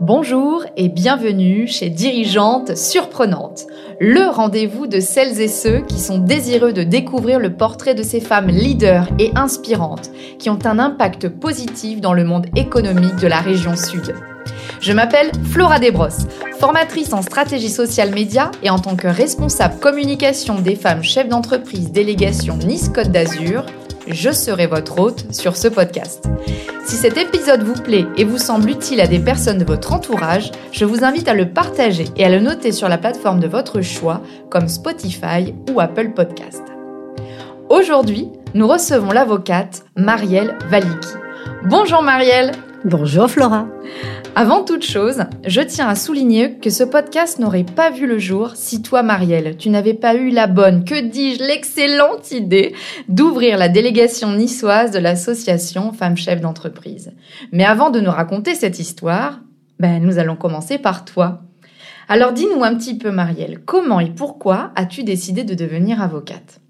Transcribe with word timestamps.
Bonjour 0.00 0.64
et 0.76 0.88
bienvenue 0.88 1.66
chez 1.66 1.90
Dirigeantes 1.90 2.76
Surprenantes, 2.76 3.66
le 3.98 4.30
rendez-vous 4.30 4.86
de 4.86 5.00
celles 5.00 5.40
et 5.40 5.48
ceux 5.48 5.80
qui 5.80 5.98
sont 5.98 6.18
désireux 6.18 6.72
de 6.72 6.84
découvrir 6.84 7.40
le 7.40 7.52
portrait 7.52 7.96
de 7.96 8.04
ces 8.04 8.20
femmes 8.20 8.46
leaders 8.46 9.08
et 9.18 9.32
inspirantes 9.34 10.12
qui 10.38 10.50
ont 10.50 10.58
un 10.64 10.78
impact 10.78 11.28
positif 11.28 12.00
dans 12.00 12.14
le 12.14 12.22
monde 12.22 12.46
économique 12.54 13.16
de 13.16 13.26
la 13.26 13.40
région 13.40 13.74
Sud. 13.74 14.14
Je 14.80 14.92
m'appelle 14.92 15.32
Flora 15.50 15.80
Desbrosses, 15.80 16.28
formatrice 16.60 17.12
en 17.12 17.22
stratégie 17.22 17.68
sociale 17.68 18.14
média 18.14 18.52
et 18.62 18.70
en 18.70 18.78
tant 18.78 18.94
que 18.94 19.08
responsable 19.08 19.80
communication 19.80 20.60
des 20.60 20.76
femmes 20.76 21.02
chefs 21.02 21.28
d'entreprise 21.28 21.90
délégation 21.90 22.56
Nice 22.56 22.88
Côte 22.88 23.10
d'Azur, 23.10 23.66
je 24.10 24.30
serai 24.30 24.66
votre 24.66 24.98
hôte 24.98 25.32
sur 25.32 25.56
ce 25.56 25.68
podcast. 25.68 26.28
Si 26.86 26.96
cet 26.96 27.16
épisode 27.16 27.62
vous 27.62 27.80
plaît 27.80 28.06
et 28.16 28.24
vous 28.24 28.38
semble 28.38 28.70
utile 28.70 29.00
à 29.00 29.06
des 29.06 29.18
personnes 29.18 29.58
de 29.58 29.64
votre 29.64 29.92
entourage, 29.92 30.50
je 30.72 30.84
vous 30.84 31.04
invite 31.04 31.28
à 31.28 31.34
le 31.34 31.50
partager 31.50 32.06
et 32.16 32.24
à 32.24 32.28
le 32.28 32.40
noter 32.40 32.72
sur 32.72 32.88
la 32.88 32.98
plateforme 32.98 33.40
de 33.40 33.48
votre 33.48 33.82
choix 33.82 34.22
comme 34.50 34.68
Spotify 34.68 35.54
ou 35.70 35.80
Apple 35.80 36.10
Podcast. 36.14 36.62
Aujourd'hui, 37.68 38.28
nous 38.54 38.66
recevons 38.66 39.10
l'avocate 39.10 39.84
Marielle 39.96 40.56
Valiki. 40.70 41.08
Bonjour 41.64 42.02
Marielle 42.02 42.52
Bonjour 42.84 43.28
Flora 43.28 43.66
avant 44.34 44.64
toute 44.64 44.84
chose, 44.84 45.24
je 45.46 45.60
tiens 45.60 45.88
à 45.88 45.94
souligner 45.94 46.54
que 46.58 46.70
ce 46.70 46.84
podcast 46.84 47.38
n'aurait 47.38 47.64
pas 47.64 47.90
vu 47.90 48.06
le 48.06 48.18
jour 48.18 48.52
si 48.54 48.82
toi, 48.82 49.02
Marielle, 49.02 49.56
tu 49.56 49.68
n'avais 49.70 49.94
pas 49.94 50.14
eu 50.14 50.30
la 50.30 50.46
bonne, 50.46 50.84
que 50.84 51.00
dis-je, 51.00 51.42
l'excellente 51.42 52.30
idée 52.30 52.74
d'ouvrir 53.08 53.58
la 53.58 53.68
délégation 53.68 54.32
niçoise 54.32 54.90
de 54.90 54.98
l'association 54.98 55.92
Femmes 55.92 56.16
Chefs 56.16 56.40
d'entreprise. 56.40 57.12
Mais 57.52 57.64
avant 57.64 57.90
de 57.90 58.00
nous 58.00 58.10
raconter 58.10 58.54
cette 58.54 58.78
histoire, 58.78 59.40
ben, 59.78 60.02
nous 60.02 60.18
allons 60.18 60.36
commencer 60.36 60.78
par 60.78 61.04
toi. 61.04 61.42
Alors 62.08 62.32
dis-nous 62.32 62.64
un 62.64 62.74
petit 62.74 62.96
peu, 62.96 63.10
Marielle, 63.10 63.60
comment 63.64 64.00
et 64.00 64.10
pourquoi 64.10 64.72
as-tu 64.76 65.04
décidé 65.04 65.44
de 65.44 65.54
devenir 65.54 66.00
avocate? 66.00 66.60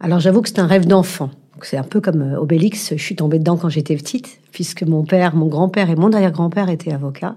Alors 0.00 0.20
j'avoue 0.20 0.42
que 0.42 0.48
c'est 0.48 0.58
un 0.58 0.66
rêve 0.66 0.86
d'enfant. 0.86 1.30
C'est 1.62 1.76
un 1.76 1.82
peu 1.82 2.00
comme 2.00 2.22
euh, 2.22 2.40
Obélix, 2.40 2.94
je 2.96 3.02
suis 3.02 3.16
tombée 3.16 3.38
dedans 3.38 3.56
quand 3.56 3.68
j'étais 3.68 3.96
petite, 3.96 4.40
puisque 4.52 4.82
mon 4.82 5.04
père, 5.04 5.34
mon 5.34 5.46
grand-père 5.46 5.90
et 5.90 5.96
mon 5.96 6.12
arrière-grand-père 6.12 6.68
étaient 6.68 6.92
avocats. 6.92 7.36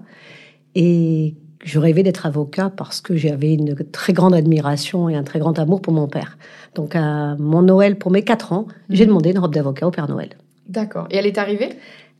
Et 0.74 1.34
je 1.64 1.78
rêvais 1.78 2.02
d'être 2.02 2.26
avocat 2.26 2.70
parce 2.74 3.00
que 3.00 3.16
j'avais 3.16 3.54
une 3.54 3.74
très 3.92 4.12
grande 4.12 4.34
admiration 4.34 5.08
et 5.08 5.16
un 5.16 5.22
très 5.22 5.38
grand 5.38 5.58
amour 5.58 5.82
pour 5.82 5.92
mon 5.92 6.08
père. 6.08 6.38
Donc 6.74 6.96
à 6.96 7.36
mon 7.38 7.62
Noël, 7.62 7.98
pour 7.98 8.10
mes 8.10 8.22
quatre 8.22 8.52
ans, 8.52 8.66
j'ai 8.88 9.04
mhm. 9.04 9.08
demandé 9.08 9.30
une 9.30 9.38
robe 9.38 9.54
d'avocat 9.54 9.86
au 9.86 9.90
Père 9.90 10.08
Noël. 10.08 10.30
D'accord. 10.68 11.06
Et 11.10 11.16
elle 11.16 11.26
est 11.26 11.38
arrivée? 11.38 11.70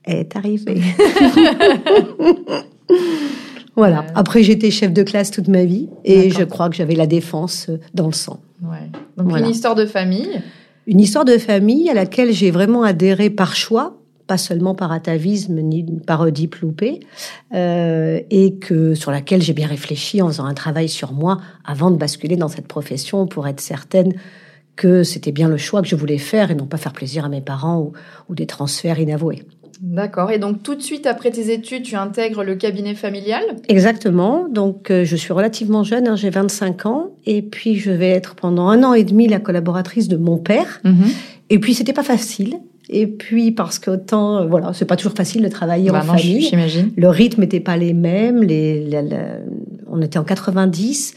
Elle 0.05 0.19
est 0.19 0.37
arrivée. 0.37 0.81
voilà. 3.77 4.05
Après, 4.15 4.43
j'étais 4.43 4.71
chef 4.71 4.93
de 4.93 5.03
classe 5.03 5.31
toute 5.31 5.49
ma 5.49 5.65
vie 5.65 5.89
et 6.05 6.31
je 6.31 6.43
crois 6.43 6.69
que 6.69 6.77
j'avais 6.77 6.95
la 6.97 7.07
défense 7.07 7.69
euh, 7.69 7.79
dans 7.95 8.07
le 8.07 8.13
sang. 8.13 8.41
Ouais. 8.63 8.91
Donc 9.17 9.37
une 9.39 9.47
histoire 9.47 9.75
de 9.75 9.87
famille. 9.87 10.41
Une 10.91 10.99
histoire 10.99 11.25
de 11.25 11.39
famille 11.39 11.89
à 11.89 11.95
laquelle 11.95 12.33
j'ai 12.33 12.51
vraiment 12.51 12.83
adhéré 12.83 13.31
par 13.31 13.55
choix, 13.55 14.03
pas 14.27 14.37
seulement 14.37 14.75
par 14.75 14.91
atavisme 14.91 15.61
ni 15.61 15.85
par 16.05 16.21
Oedipe 16.21 16.57
loupé, 16.57 16.99
euh, 17.55 18.19
et 18.29 18.57
que 18.57 18.97
sur 18.97 19.13
laquelle 19.13 19.41
j'ai 19.41 19.53
bien 19.53 19.69
réfléchi 19.69 20.21
en 20.21 20.27
faisant 20.27 20.47
un 20.47 20.55
travail 20.55 20.89
sur 20.89 21.13
moi 21.13 21.39
avant 21.65 21.93
de 21.93 21.97
basculer 21.97 22.35
dans 22.35 22.49
cette 22.49 22.67
profession 22.67 23.29
pour 23.29 23.47
être 23.47 23.61
certaine 23.61 24.15
que 24.75 25.05
c'était 25.05 25.31
bien 25.31 25.49
le 25.49 25.59
choix 25.59 25.81
que 25.81 25.87
je 25.87 25.95
voulais 25.95 26.19
faire 26.19 26.51
et 26.51 26.57
non 26.57 26.67
pas 26.67 26.77
faire 26.77 26.93
plaisir 26.93 27.25
à 27.25 27.29
mes 27.29 27.41
parents 27.41 27.93
ou 28.29 28.35
des 28.35 28.47
transferts 28.47 28.99
inavoués. 28.99 29.45
D'accord. 29.81 30.31
Et 30.31 30.39
donc 30.39 30.63
tout 30.63 30.75
de 30.75 30.83
suite 30.83 31.07
après 31.07 31.31
tes 31.31 31.53
études, 31.53 31.85
tu 31.85 31.97
intègres 31.97 32.45
le 32.45 32.55
cabinet 32.55 32.95
familial? 32.95 33.43
Exactement. 33.69 34.47
Donc 34.49 34.91
euh, 34.91 35.05
je 35.05 35.17
suis 35.17 35.33
relativement 35.33 35.85
jeune, 35.85 36.07
hein, 36.07 36.17
j'ai 36.17 36.29
25 36.29 36.87
ans, 36.87 37.11
et 37.25 37.41
puis 37.41 37.77
je 37.77 37.91
vais 37.91 38.11
être 38.11 38.35
pendant 38.35 38.69
un 38.69 38.85
an 38.85 38.93
et 38.93 39.05
demi 39.05 39.27
la 39.27 39.41
collaboratrice 39.41 40.09
de 40.09 40.19
mon 40.19 40.37
père. 40.37 40.81
Mhm. 40.85 41.07
Et 41.49 41.59
puis 41.59 41.75
c'était 41.75 41.95
pas 41.95 42.03
facile. 42.03 42.59
Et 42.91 43.07
puis 43.07 43.53
parce 43.53 43.79
qu'autant, 43.79 44.39
euh, 44.39 44.47
voilà, 44.47 44.73
c'est 44.75 44.85
pas 44.85 44.97
toujours 44.97 45.15
facile 45.15 45.43
de 45.43 45.49
travailler 45.49 45.91
bah 45.91 46.01
en 46.01 46.03
famille. 46.03 46.43
J'imagine. 46.43 46.91
Le 46.97 47.09
rythme 47.09 47.41
n'était 47.41 47.61
pas 47.61 47.77
les 47.77 47.95
mêmes. 47.95 48.43
Les, 48.43 48.87
on 49.89 50.03
était 50.03 50.19
en 50.19 50.25
90. 50.25 51.15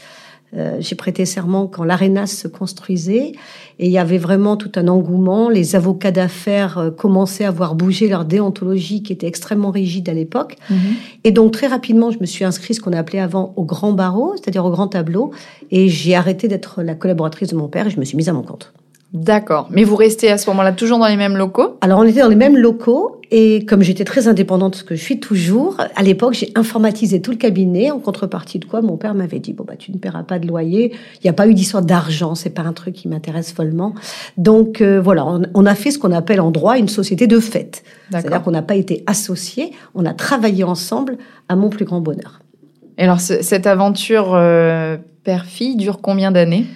Euh, 0.56 0.76
j'ai 0.80 0.94
prêté 0.94 1.24
serment 1.24 1.66
quand 1.66 1.84
l'Arenas 1.84 2.28
se 2.28 2.48
construisait 2.48 3.32
et 3.78 3.86
il 3.86 3.90
y 3.90 3.98
avait 3.98 4.18
vraiment 4.18 4.56
tout 4.56 4.70
un 4.76 4.86
engouement. 4.88 5.48
Les 5.48 5.74
avocats 5.74 6.12
d'affaires 6.12 6.78
euh, 6.78 6.90
commençaient 6.90 7.44
à 7.44 7.50
voir 7.50 7.74
bouger 7.74 8.08
leur 8.08 8.24
déontologie 8.24 9.02
qui 9.02 9.12
était 9.12 9.26
extrêmement 9.26 9.70
rigide 9.70 10.08
à 10.08 10.14
l'époque. 10.14 10.56
Mhm. 10.70 10.78
Et 11.24 11.32
donc 11.32 11.52
très 11.52 11.66
rapidement, 11.66 12.10
je 12.10 12.18
me 12.20 12.26
suis 12.26 12.44
inscrite 12.44 12.76
ce 12.76 12.80
qu'on 12.80 12.92
appelait 12.92 13.20
avant 13.20 13.52
au 13.56 13.64
grand 13.64 13.92
barreau, 13.92 14.34
c'est-à-dire 14.36 14.64
au 14.64 14.70
grand 14.70 14.88
tableau, 14.88 15.32
et 15.70 15.88
j'ai 15.88 16.14
arrêté 16.14 16.46
d'être 16.46 16.82
la 16.82 16.94
collaboratrice 16.94 17.48
de 17.48 17.56
mon 17.56 17.68
père 17.68 17.86
et 17.88 17.90
je 17.90 17.98
me 17.98 18.04
suis 18.04 18.16
mise 18.16 18.28
à 18.28 18.32
mon 18.32 18.42
compte. 18.42 18.72
D'accord. 19.14 19.68
Mais 19.70 19.84
vous 19.84 19.94
restez 19.94 20.28
à 20.28 20.38
ce 20.38 20.50
moment-là 20.50 20.72
toujours 20.72 20.98
dans 20.98 21.06
les 21.06 21.16
mêmes 21.16 21.36
locaux? 21.36 21.78
Alors 21.80 22.00
on 22.00 22.02
était 22.02 22.20
dans 22.20 22.28
les 22.28 22.34
mêmes 22.34 22.56
locaux 22.56 23.20
et 23.30 23.64
comme 23.64 23.80
j'étais 23.80 24.02
très 24.02 24.26
indépendante, 24.26 24.74
ce 24.74 24.82
que 24.82 24.96
je 24.96 25.00
suis 25.00 25.20
toujours, 25.20 25.76
à 25.94 26.02
l'époque 26.02 26.34
j'ai 26.34 26.50
informatisé 26.56 27.22
tout 27.22 27.30
le 27.30 27.36
cabinet 27.36 27.92
en 27.92 28.00
contrepartie 28.00 28.58
de 28.58 28.64
quoi 28.64 28.82
mon 28.82 28.96
père 28.96 29.14
m'avait 29.14 29.38
dit 29.38 29.52
bon 29.52 29.62
bah 29.62 29.76
tu 29.78 29.92
ne 29.92 29.98
paieras 29.98 30.24
pas 30.24 30.40
de 30.40 30.48
loyer. 30.48 30.92
Il 31.14 31.20
n'y 31.22 31.30
a 31.30 31.32
pas 31.32 31.46
eu 31.46 31.54
d'histoire 31.54 31.84
d'argent, 31.84 32.34
c'est 32.34 32.50
pas 32.50 32.62
un 32.62 32.72
truc 32.72 32.96
qui 32.96 33.06
m'intéresse 33.06 33.52
follement. 33.52 33.94
Donc 34.36 34.80
euh, 34.80 35.00
voilà, 35.00 35.24
on, 35.54 35.64
a 35.64 35.74
fait 35.76 35.92
ce 35.92 36.00
qu'on 36.00 36.12
appelle 36.12 36.40
en 36.40 36.50
droit 36.50 36.76
une 36.76 36.88
société 36.88 37.28
de 37.28 37.38
fait. 37.38 37.84
C'est-à-dire 38.10 38.42
qu'on 38.42 38.50
n'a 38.50 38.62
pas 38.62 38.74
été 38.74 39.04
associés, 39.06 39.70
on 39.94 40.06
a 40.06 40.12
travaillé 40.12 40.64
ensemble 40.64 41.18
à 41.48 41.54
mon 41.54 41.68
plus 41.68 41.84
grand 41.84 42.00
bonheur. 42.00 42.40
Et 42.98 43.04
alors 43.04 43.20
cette 43.20 43.68
aventure 43.68 44.34
euh, 44.34 44.96
père-fille 45.22 45.76
dure 45.76 46.00
combien 46.02 46.32
d'années? 46.32 46.66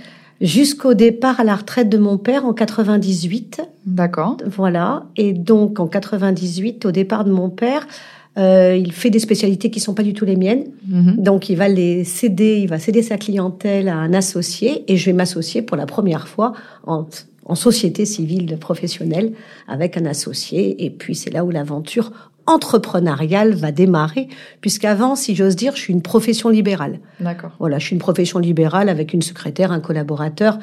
Jusqu'au 0.40 0.94
départ 0.94 1.40
à 1.40 1.44
la 1.44 1.56
retraite 1.56 1.88
de 1.88 1.98
mon 1.98 2.18
père 2.18 2.44
en 2.44 2.52
98. 2.52 3.62
D'accord. 3.86 4.36
Voilà. 4.46 5.06
Et 5.16 5.32
donc 5.32 5.80
en 5.80 5.86
98, 5.86 6.84
au 6.86 6.92
départ 6.92 7.24
de 7.24 7.32
mon 7.32 7.50
père, 7.50 7.86
euh, 8.38 8.76
il 8.76 8.92
fait 8.92 9.10
des 9.10 9.18
spécialités 9.18 9.70
qui 9.70 9.80
sont 9.80 9.94
pas 9.94 10.02
du 10.02 10.14
tout 10.14 10.24
les 10.24 10.36
miennes. 10.36 10.64
Mhm. 10.86 11.16
Donc 11.18 11.48
il 11.48 11.56
va 11.56 11.68
les 11.68 12.04
céder, 12.04 12.58
il 12.58 12.68
va 12.68 12.78
céder 12.78 13.02
sa 13.02 13.18
clientèle 13.18 13.88
à 13.88 13.96
un 13.96 14.12
associé 14.12 14.84
et 14.90 14.96
je 14.96 15.06
vais 15.06 15.12
m'associer 15.12 15.62
pour 15.62 15.76
la 15.76 15.86
première 15.86 16.28
fois 16.28 16.52
en, 16.86 17.06
en 17.44 17.54
société 17.54 18.04
civile 18.04 18.56
professionnelle 18.58 19.32
avec 19.66 19.96
un 19.96 20.06
associé. 20.06 20.84
Et 20.84 20.90
puis 20.90 21.16
c'est 21.16 21.30
là 21.30 21.44
où 21.44 21.50
l'aventure 21.50 22.12
entrepreneuriale 22.48 23.54
va 23.54 23.70
démarrer, 23.70 24.28
puisqu'avant, 24.60 25.14
si 25.14 25.36
j'ose 25.36 25.54
dire, 25.54 25.76
je 25.76 25.80
suis 25.80 25.92
une 25.92 26.02
profession 26.02 26.48
libérale. 26.48 26.98
D'accord. 27.20 27.52
Voilà, 27.58 27.78
je 27.78 27.84
suis 27.84 27.94
une 27.94 28.00
profession 28.00 28.38
libérale 28.38 28.88
avec 28.88 29.12
une 29.12 29.22
secrétaire, 29.22 29.70
un 29.70 29.80
collaborateur, 29.80 30.58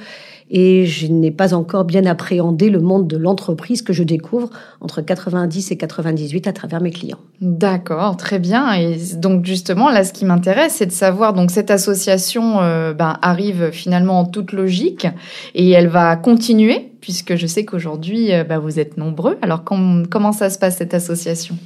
et 0.50 0.86
je 0.86 1.08
n'ai 1.08 1.32
pas 1.32 1.54
encore 1.54 1.86
bien 1.86 2.06
appréhendé 2.06 2.70
le 2.70 2.80
monde 2.80 3.08
de 3.08 3.18
l'entreprise 3.18 3.82
que 3.82 3.94
je 3.94 4.04
découvre 4.04 4.50
entre 4.80 5.02
90 5.02 5.72
et 5.72 5.78
98 5.78 6.48
à 6.48 6.54
travers 6.54 6.82
mes 6.82 6.92
clients. 6.92 7.18
D'accord, 7.42 8.16
très 8.18 8.38
bien. 8.38 8.74
Et 8.74 8.98
donc 9.16 9.46
justement, 9.46 9.90
là, 9.90 10.04
ce 10.04 10.14
qui 10.14 10.26
m'intéresse, 10.26 10.76
c'est 10.76 10.86
de 10.86 10.92
savoir, 10.92 11.34
donc 11.34 11.50
cette 11.50 11.72
association 11.72 12.62
euh, 12.62 12.94
ben, 12.94 13.18
arrive 13.22 13.72
finalement 13.72 14.20
en 14.20 14.26
toute 14.26 14.52
logique 14.52 15.08
et 15.56 15.70
elle 15.72 15.88
va 15.88 16.16
continuer, 16.16 16.92
puisque 17.02 17.36
je 17.36 17.48
sais 17.48 17.66
qu'aujourd'hui, 17.66 18.30
ben, 18.48 18.60
vous 18.60 18.80
êtes 18.80 18.98
nombreux. 18.98 19.38
Alors 19.42 19.64
comment 19.64 20.32
ça 20.32 20.50
se 20.50 20.60
passe, 20.60 20.78
cette 20.78 20.94
association? 20.94 21.58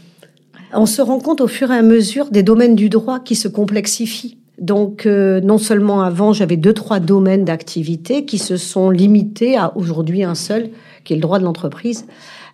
On 0.74 0.86
se 0.86 1.02
rend 1.02 1.20
compte 1.20 1.42
au 1.42 1.48
fur 1.48 1.72
et 1.72 1.78
à 1.78 1.82
mesure 1.82 2.30
des 2.30 2.44
domaines 2.44 2.76
du 2.76 2.90
droit 2.90 3.20
qui 3.20 3.36
se 3.36 3.48
complexifient. 3.48 4.38
Donc, 4.60 5.06
euh, 5.06 5.40
non 5.42 5.58
seulement 5.58 6.02
avant, 6.02 6.34
j'avais 6.34 6.58
deux, 6.58 6.74
trois 6.74 7.00
domaines 7.00 7.46
d'activité 7.46 8.26
qui 8.26 8.38
se 8.38 8.58
sont 8.58 8.90
limités 8.90 9.56
à 9.56 9.76
aujourd'hui 9.78 10.24
un 10.24 10.36
seul, 10.36 10.70
qui 11.04 11.14
est 11.14 11.16
le 11.16 11.22
droit 11.22 11.40
de 11.40 11.46
l'entreprise, 11.46 12.06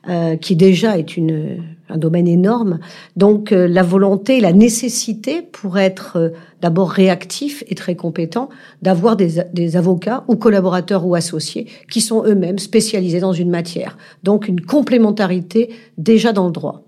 euh, 0.07 0.35
qui 0.35 0.55
déjà 0.55 0.99
est 0.99 1.17
une, 1.17 1.63
un 1.89 1.97
domaine 1.97 2.27
énorme. 2.27 2.79
Donc, 3.15 3.51
euh, 3.51 3.67
la 3.67 3.81
volonté, 3.81 4.39
la 4.39 4.53
nécessité 4.53 5.41
pour 5.41 5.79
être 5.79 6.31
d'abord 6.61 6.91
réactif 6.91 7.63
et 7.67 7.73
très 7.73 7.95
compétent, 7.95 8.49
d'avoir 8.83 9.15
des, 9.15 9.43
des 9.51 9.75
avocats 9.75 10.23
ou 10.27 10.35
collaborateurs 10.35 11.07
ou 11.07 11.15
associés 11.15 11.67
qui 11.89 12.01
sont 12.01 12.23
eux-mêmes 12.23 12.59
spécialisés 12.59 13.19
dans 13.19 13.33
une 13.33 13.49
matière. 13.49 13.97
Donc, 14.21 14.47
une 14.47 14.61
complémentarité 14.61 15.71
déjà 15.97 16.33
dans 16.33 16.45
le 16.45 16.51
droit. 16.51 16.83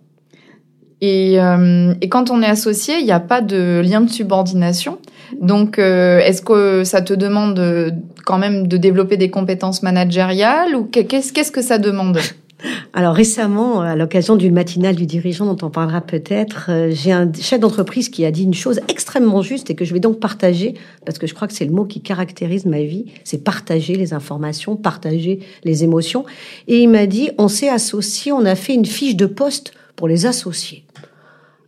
Et, 1.02 1.40
euh, 1.40 1.94
et, 2.02 2.10
quand 2.10 2.32
on 2.32 2.42
est 2.42 2.48
associé, 2.48 2.96
il 3.00 3.06
n'y 3.06 3.12
a 3.12 3.20
pas 3.20 3.42
de 3.42 3.82
lien 3.86 4.02
de 4.02 4.10
subordination. 4.10 4.98
Donc, 5.40 5.78
euh, 5.78 6.20
est-ce 6.20 6.42
que 6.42 6.84
ça 6.84 7.02
te 7.02 7.14
demande 7.14 7.94
quand 8.26 8.40
même 8.40 8.68
de 8.68 8.78
développer 8.78 9.18
des 9.18 9.30
compétences 9.30 9.84
managériales 9.84 10.76
ou 10.76 10.86
qu'est-ce 10.86 11.52
que 11.52 11.62
ça 11.62 11.78
demande? 11.78 12.18
Alors 12.94 13.14
récemment, 13.14 13.82
à 13.82 13.96
l'occasion 13.96 14.36
d'une 14.36 14.54
matinale 14.54 14.96
du 14.96 15.06
dirigeant 15.06 15.46
dont 15.46 15.66
on 15.66 15.70
parlera 15.70 16.02
peut-être, 16.02 16.68
euh, 16.70 16.90
j'ai 16.92 17.12
un 17.12 17.32
chef 17.34 17.60
d'entreprise 17.60 18.10
qui 18.10 18.26
a 18.26 18.32
dit 18.32 18.44
une 18.44 18.54
chose 18.54 18.80
extrêmement 18.88 19.42
juste 19.42 19.70
et 19.70 19.76
que 19.76 19.86
je 19.86 19.94
vais 19.94 20.00
donc 20.00 20.20
partager 20.20 20.74
parce 21.06 21.20
que 21.20 21.28
je 21.28 21.34
crois 21.34 21.48
que 21.48 21.54
c'est 21.54 21.66
le 21.66 21.72
mot 21.72 21.86
qui 21.86 22.02
caractérise 22.02 22.66
ma 22.66 22.82
vie, 22.82 23.06
c'est 23.24 23.44
partager 23.44 23.96
les 23.96 24.14
informations, 24.14 24.76
partager 24.76 25.40
les 25.64 25.84
émotions. 25.84 26.26
Et 26.68 26.80
il 26.80 26.90
m'a 26.90 27.06
dit, 27.06 27.30
on 27.38 27.48
s'est 27.48 27.70
associé, 27.70 28.32
on 28.32 28.46
a 28.46 28.56
fait 28.56 28.74
une 28.74 28.86
fiche 28.86 29.16
de 29.16 29.28
poste 29.28 29.74
pour 29.98 30.08
les 30.08 30.26
associés. 30.26 30.86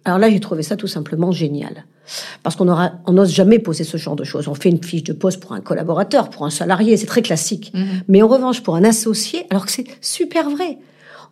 Alors 0.05 0.19
là, 0.19 0.29
j'ai 0.29 0.39
trouvé 0.39 0.63
ça 0.63 0.77
tout 0.77 0.87
simplement 0.87 1.33
génial. 1.33 1.83
Parce 2.41 2.55
qu'on 2.55 2.69
aura, 2.69 2.93
on 3.05 3.13
n'ose 3.13 3.31
jamais 3.31 3.59
poser 3.59 3.83
ce 3.83 3.97
genre 3.97 4.15
de 4.15 4.23
choses. 4.23 4.47
On 4.47 4.55
fait 4.55 4.69
une 4.69 4.81
fiche 4.81 5.03
de 5.03 5.13
poste 5.13 5.41
pour 5.41 5.51
un 5.51 5.59
collaborateur, 5.59 6.29
pour 6.29 6.45
un 6.45 6.49
salarié, 6.49 6.95
c'est 6.95 7.05
très 7.05 7.21
classique. 7.21 7.71
Mhm. 7.75 8.03
Mais 8.07 8.21
en 8.21 8.27
revanche, 8.27 8.63
pour 8.63 8.75
un 8.75 8.83
associé, 8.83 9.45
alors 9.49 9.65
que 9.65 9.71
c'est 9.71 9.85
super 9.99 10.49
vrai, 10.49 10.77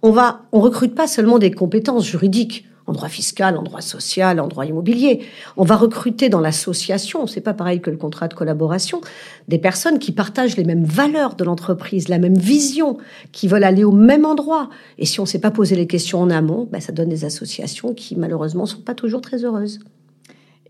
on 0.01 0.11
va, 0.11 0.41
on 0.51 0.59
recrute 0.59 0.93
pas 0.93 1.07
seulement 1.07 1.39
des 1.39 1.51
compétences 1.51 2.05
juridiques 2.05 2.66
en 2.87 2.93
droit 2.93 3.09
fiscal, 3.09 3.57
en 3.57 3.63
droit 3.63 3.81
social, 3.81 4.39
en 4.39 4.47
droit 4.47 4.65
immobilier. 4.65 5.25
On 5.57 5.63
va 5.63 5.75
recruter 5.75 6.29
dans 6.29 6.39
l'association, 6.39 7.27
c'est 7.27 7.41
pas 7.41 7.53
pareil 7.53 7.81
que 7.81 7.89
le 7.89 7.97
contrat 7.97 8.27
de 8.27 8.33
collaboration, 8.33 9.01
des 9.47 9.59
personnes 9.59 9.99
qui 9.99 10.13
partagent 10.13 10.57
les 10.57 10.63
mêmes 10.63 10.85
valeurs 10.85 11.35
de 11.35 11.43
l'entreprise, 11.43 12.07
la 12.07 12.17
même 12.17 12.37
vision, 12.37 12.97
qui 13.31 13.47
veulent 13.47 13.65
aller 13.65 13.83
au 13.83 13.91
même 13.91 14.25
endroit. 14.25 14.69
Et 14.97 15.05
si 15.05 15.19
on 15.19 15.23
ne 15.23 15.27
s'est 15.27 15.39
pas 15.39 15.51
posé 15.51 15.75
les 15.75 15.87
questions 15.87 16.19
en 16.19 16.29
amont, 16.29 16.67
ben 16.71 16.79
ça 16.79 16.93
donne 16.93 17.09
des 17.09 17.25
associations 17.25 17.93
qui 17.93 18.15
malheureusement 18.15 18.65
sont 18.65 18.81
pas 18.81 18.95
toujours 18.95 19.21
très 19.21 19.43
heureuses. 19.43 19.79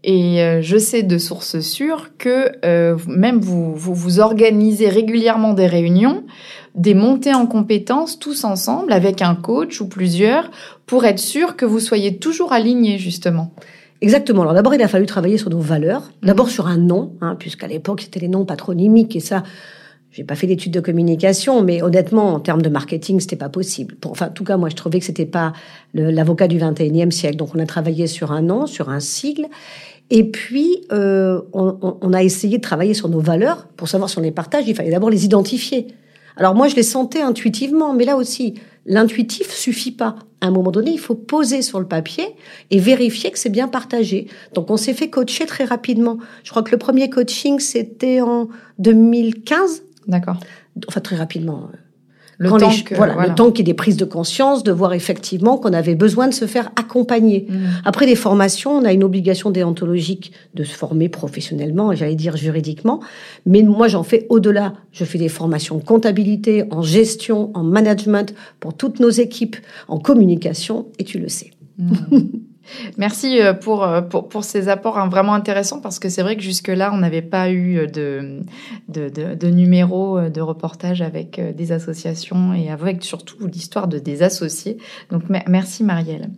Et 0.04 0.42
euh, 0.42 0.62
je 0.62 0.78
sais 0.78 1.04
de 1.04 1.18
sources 1.18 1.60
sûres 1.60 2.12
que 2.18 2.52
euh, 2.66 2.98
même 3.08 3.40
vous, 3.40 3.76
vous, 3.76 3.96
vous 3.96 4.20
organisez 4.20 4.90
régulièrement 4.90 5.54
des 5.54 5.68
réunions, 5.68 6.24
des 6.76 6.94
montées 6.94 7.34
en 7.34 7.48
compétences 7.48 8.20
tous 8.20 8.44
ensemble 8.44 8.94
avec 8.94 9.22
un 9.22 9.36
coach 9.36 9.82
ou 9.82 9.88
plusieurs 9.88 10.52
pour 10.86 11.06
être 11.06 11.20
sûr 11.20 11.56
que 11.56 11.66
vous 11.66 11.80
soyez 11.80 12.18
toujours 12.18 12.54
alignés 12.54 12.98
justement. 12.98 13.52
Exactement. 14.02 14.44
Alors 14.44 14.54
d'abord, 14.54 14.76
il 14.76 14.82
a 14.82 14.88
fallu 14.88 15.06
travailler 15.06 15.38
sur 15.38 15.50
nos 15.50 15.60
valeurs. 15.60 16.12
D'abord 16.22 16.46
mhm. 16.46 16.52
sur 16.52 16.68
un 16.68 16.78
nom, 16.78 17.14
hein, 17.22 17.36
puisqu'à 17.38 17.68
l'époque 17.68 18.02
c'était 18.02 18.20
les 18.20 18.28
noms 18.28 18.46
patronymiques 18.46 19.16
et 19.16 19.20
ça, 19.20 19.44
j'ai 20.18 20.24
pas 20.24 20.34
fait 20.34 20.48
d'études 20.48 20.72
de 20.72 20.80
communication, 20.80 21.62
mais 21.62 21.84
honnêtement, 21.84 22.34
en 22.34 22.40
termes 22.40 22.64
de 22.64 22.70
marketing, 22.70 23.20
c'était 23.20 23.36
pas 23.36 23.50
possible. 23.50 23.96
enfin, 24.04 24.30
en 24.30 24.32
tout 24.32 24.44
cas, 24.44 24.58
moi, 24.58 24.68
je 24.68 24.76
trouvais 24.76 24.98
que 24.98 25.06
c'était 25.06 25.28
pas 25.28 25.54
l'avocat 25.94 26.48
du 26.48 26.58
21e 26.58 27.12
siècle. 27.12 27.36
Donc, 27.36 27.50
on 27.54 27.60
a 27.60 27.68
travaillé 27.68 28.08
sur 28.08 28.32
un 28.32 28.42
nom, 28.42 28.66
sur 28.66 28.90
un 28.90 29.00
sigle. 29.00 29.46
Et 30.10 30.24
puis, 30.24 30.82
euh, 30.92 31.42
on, 31.54 32.00
on, 32.02 32.14
a 32.14 32.24
essayé 32.24 32.58
de 32.58 32.64
travailler 32.64 32.96
sur 32.96 33.10
nos 33.10 33.20
valeurs 33.20 33.68
pour 33.78 33.90
savoir 33.90 34.10
si 34.10 34.18
on 34.18 34.22
les 34.22 34.32
partage. 34.32 34.64
Il 34.68 34.74
fallait 34.74 34.90
d'abord 34.90 35.12
les 35.12 35.24
identifier. 35.24 35.86
Alors 36.36 36.56
moi, 36.56 36.68
je 36.68 36.76
les 36.76 36.82
sentais 36.82 37.22
intuitivement, 37.22 37.94
mais 37.94 38.06
là 38.06 38.18
aussi, 38.18 38.56
l'intuitif 38.88 39.52
suffit 39.54 39.92
pas. 39.92 40.16
À 40.42 40.48
un 40.48 40.52
moment 40.52 40.72
donné, 40.72 40.90
il 40.90 41.00
faut 41.00 41.14
poser 41.14 41.62
sur 41.62 41.80
le 41.80 41.88
papier 41.88 42.26
et 42.72 42.80
vérifier 42.80 43.30
que 43.30 43.38
c'est 43.38 43.50
bien 43.50 43.68
partagé. 43.68 44.30
Donc, 44.56 44.72
on 44.72 44.78
s'est 44.78 44.96
fait 44.96 45.12
coacher 45.12 45.46
très 45.46 45.66
rapidement. 45.66 46.18
Je 46.44 46.50
crois 46.50 46.64
que 46.64 46.72
le 46.72 46.80
premier 46.80 47.08
coaching, 47.08 47.60
c'était 47.60 48.22
en 48.22 48.48
2015. 48.80 49.84
D'accord. 50.08 50.38
Enfin, 50.88 51.02
très 51.02 51.16
rapidement. 51.16 51.70
Le 52.40 52.52
temps, 52.52 52.70
voilà, 52.96 53.28
le 53.28 53.34
temps 53.34 53.50
qu'il 53.50 53.68
y 53.68 53.70
ait 53.70 53.74
des 53.74 53.74
prises 53.74 53.98
de 53.98 54.06
conscience, 54.06 54.64
de 54.64 54.72
voir 54.72 54.94
effectivement 54.94 55.58
qu'on 55.58 55.74
avait 55.74 55.96
besoin 55.96 56.28
de 56.28 56.34
se 56.36 56.46
faire 56.46 56.70
accompagner. 56.76 57.48
Mmh. 57.50 57.56
Après 57.84 58.06
les 58.06 58.16
formations, 58.16 58.78
on 58.78 58.86
a 58.86 58.94
une 58.94 59.04
obligation 59.04 59.50
déontologique 59.50 60.34
de 60.54 60.64
se 60.64 60.76
former 60.76 61.10
professionnellement, 61.10 61.96
j'allais 61.96 62.14
dire 62.14 62.38
juridiquement. 62.38 63.00
Mais 63.48 63.64
moi, 63.64 63.88
j'en 63.88 64.04
fais 64.04 64.28
au-delà. 64.30 64.74
Je 64.92 65.04
fais 65.04 65.18
des 65.18 65.30
formations 65.30 65.78
en 65.78 65.80
comptabilité, 65.80 66.66
en 66.70 66.84
gestion, 66.84 67.50
en 67.56 67.64
management 67.64 68.36
pour 68.60 68.76
toutes 68.76 69.00
nos 69.00 69.10
équipes, 69.10 69.56
en 69.88 69.98
communication, 69.98 70.86
et 71.00 71.04
tu 71.04 71.18
le 71.18 71.30
sais. 71.30 71.52
Mmh. 71.80 72.20
Merci 72.98 73.42
euh, 73.42 73.54
pour, 73.54 73.84
euh, 73.84 74.02
pour, 74.02 74.28
pour, 74.28 74.44
ces 74.44 74.70
apports 74.70 74.98
hein, 74.98 75.08
vraiment 75.08 75.34
intéressants 75.34 75.80
parce 75.80 76.00
que 76.00 76.10
c'est 76.10 76.22
vrai 76.22 76.36
que 76.36 76.42
jusque-là, 76.42 76.92
on 76.94 76.98
n'avait 76.98 77.22
pas 77.22 77.52
eu 77.52 77.88
de, 77.88 78.42
de, 78.88 79.10
de, 79.10 79.36
de 79.36 79.48
numéros 79.48 80.18
euh, 80.18 80.30
de 80.30 80.42
reportage 80.42 81.02
avec 81.02 81.40
des 81.56 81.72
associations 81.72 82.54
et 82.54 82.70
avec 82.70 83.04
surtout 83.04 83.48
l'histoire 83.48 83.88
de 83.88 84.00
des 84.00 84.24
associés. 84.24 84.78
Donc 85.12 85.24
merci 85.48 85.84
Marielle. 85.84 86.30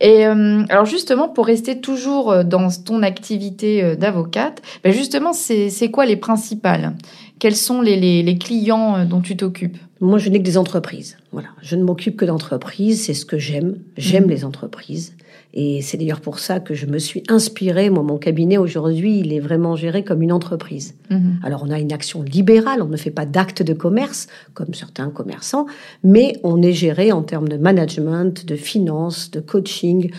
Et 0.00 0.24
alors 0.24 0.84
justement, 0.84 1.28
pour 1.28 1.46
rester 1.46 1.80
toujours 1.80 2.44
dans 2.44 2.68
ton 2.70 3.02
activité 3.02 3.96
d'avocate, 3.96 4.62
ben 4.82 4.92
justement, 4.92 5.32
c'est 5.32 5.90
quoi 5.90 6.06
les 6.06 6.16
principales? 6.16 6.94
Quels 7.38 7.56
sont 7.56 7.80
les, 7.80 7.96
les, 7.96 8.22
les 8.22 8.38
clients 8.38 9.04
dont 9.04 9.20
tu 9.20 9.36
t'occupes? 9.36 9.78
Moi, 10.00 10.18
je 10.18 10.28
n'ai 10.28 10.38
que 10.38 10.44
des 10.44 10.58
entreprises. 10.58 11.16
Voilà, 11.32 11.48
je 11.62 11.74
ne 11.74 11.82
m'occupe 11.82 12.16
que 12.16 12.24
d'entreprises. 12.24 13.04
C'est 13.04 13.14
ce 13.14 13.24
que 13.24 13.38
j'aime. 13.38 13.78
J'aime 13.96 14.26
mmh. 14.26 14.30
les 14.30 14.44
entreprises. 14.44 15.16
Et 15.58 15.80
c'est 15.80 15.96
d'ailleurs 15.96 16.20
pour 16.20 16.38
ça 16.38 16.60
que 16.60 16.74
je 16.74 16.84
me 16.84 16.98
suis 16.98 17.22
inspirée. 17.28 17.88
Moi, 17.88 18.02
mon 18.02 18.18
cabinet 18.18 18.58
aujourd'hui, 18.58 19.20
il 19.20 19.32
est 19.32 19.40
vraiment 19.40 19.74
géré 19.74 20.04
comme 20.04 20.20
une 20.20 20.30
entreprise. 20.30 20.94
Mhm. 21.08 21.40
Alors, 21.42 21.64
on 21.66 21.70
a 21.70 21.78
une 21.80 21.94
action 21.94 22.22
libérale, 22.22 22.82
on 22.82 22.88
ne 22.88 22.96
fait 22.98 23.10
pas 23.10 23.24
d'acte 23.24 23.62
de 23.62 23.72
commerce 23.72 24.26
comme 24.52 24.74
certains 24.74 25.08
commerçants, 25.08 25.64
mais 26.04 26.34
on 26.42 26.60
est 26.60 26.74
géré 26.74 27.10
en 27.10 27.22
termes 27.22 27.48
de 27.48 27.56
management, 27.56 28.44
de 28.44 28.54
finance, 28.54 29.30
de 29.30 29.40
coaching, 29.40 30.10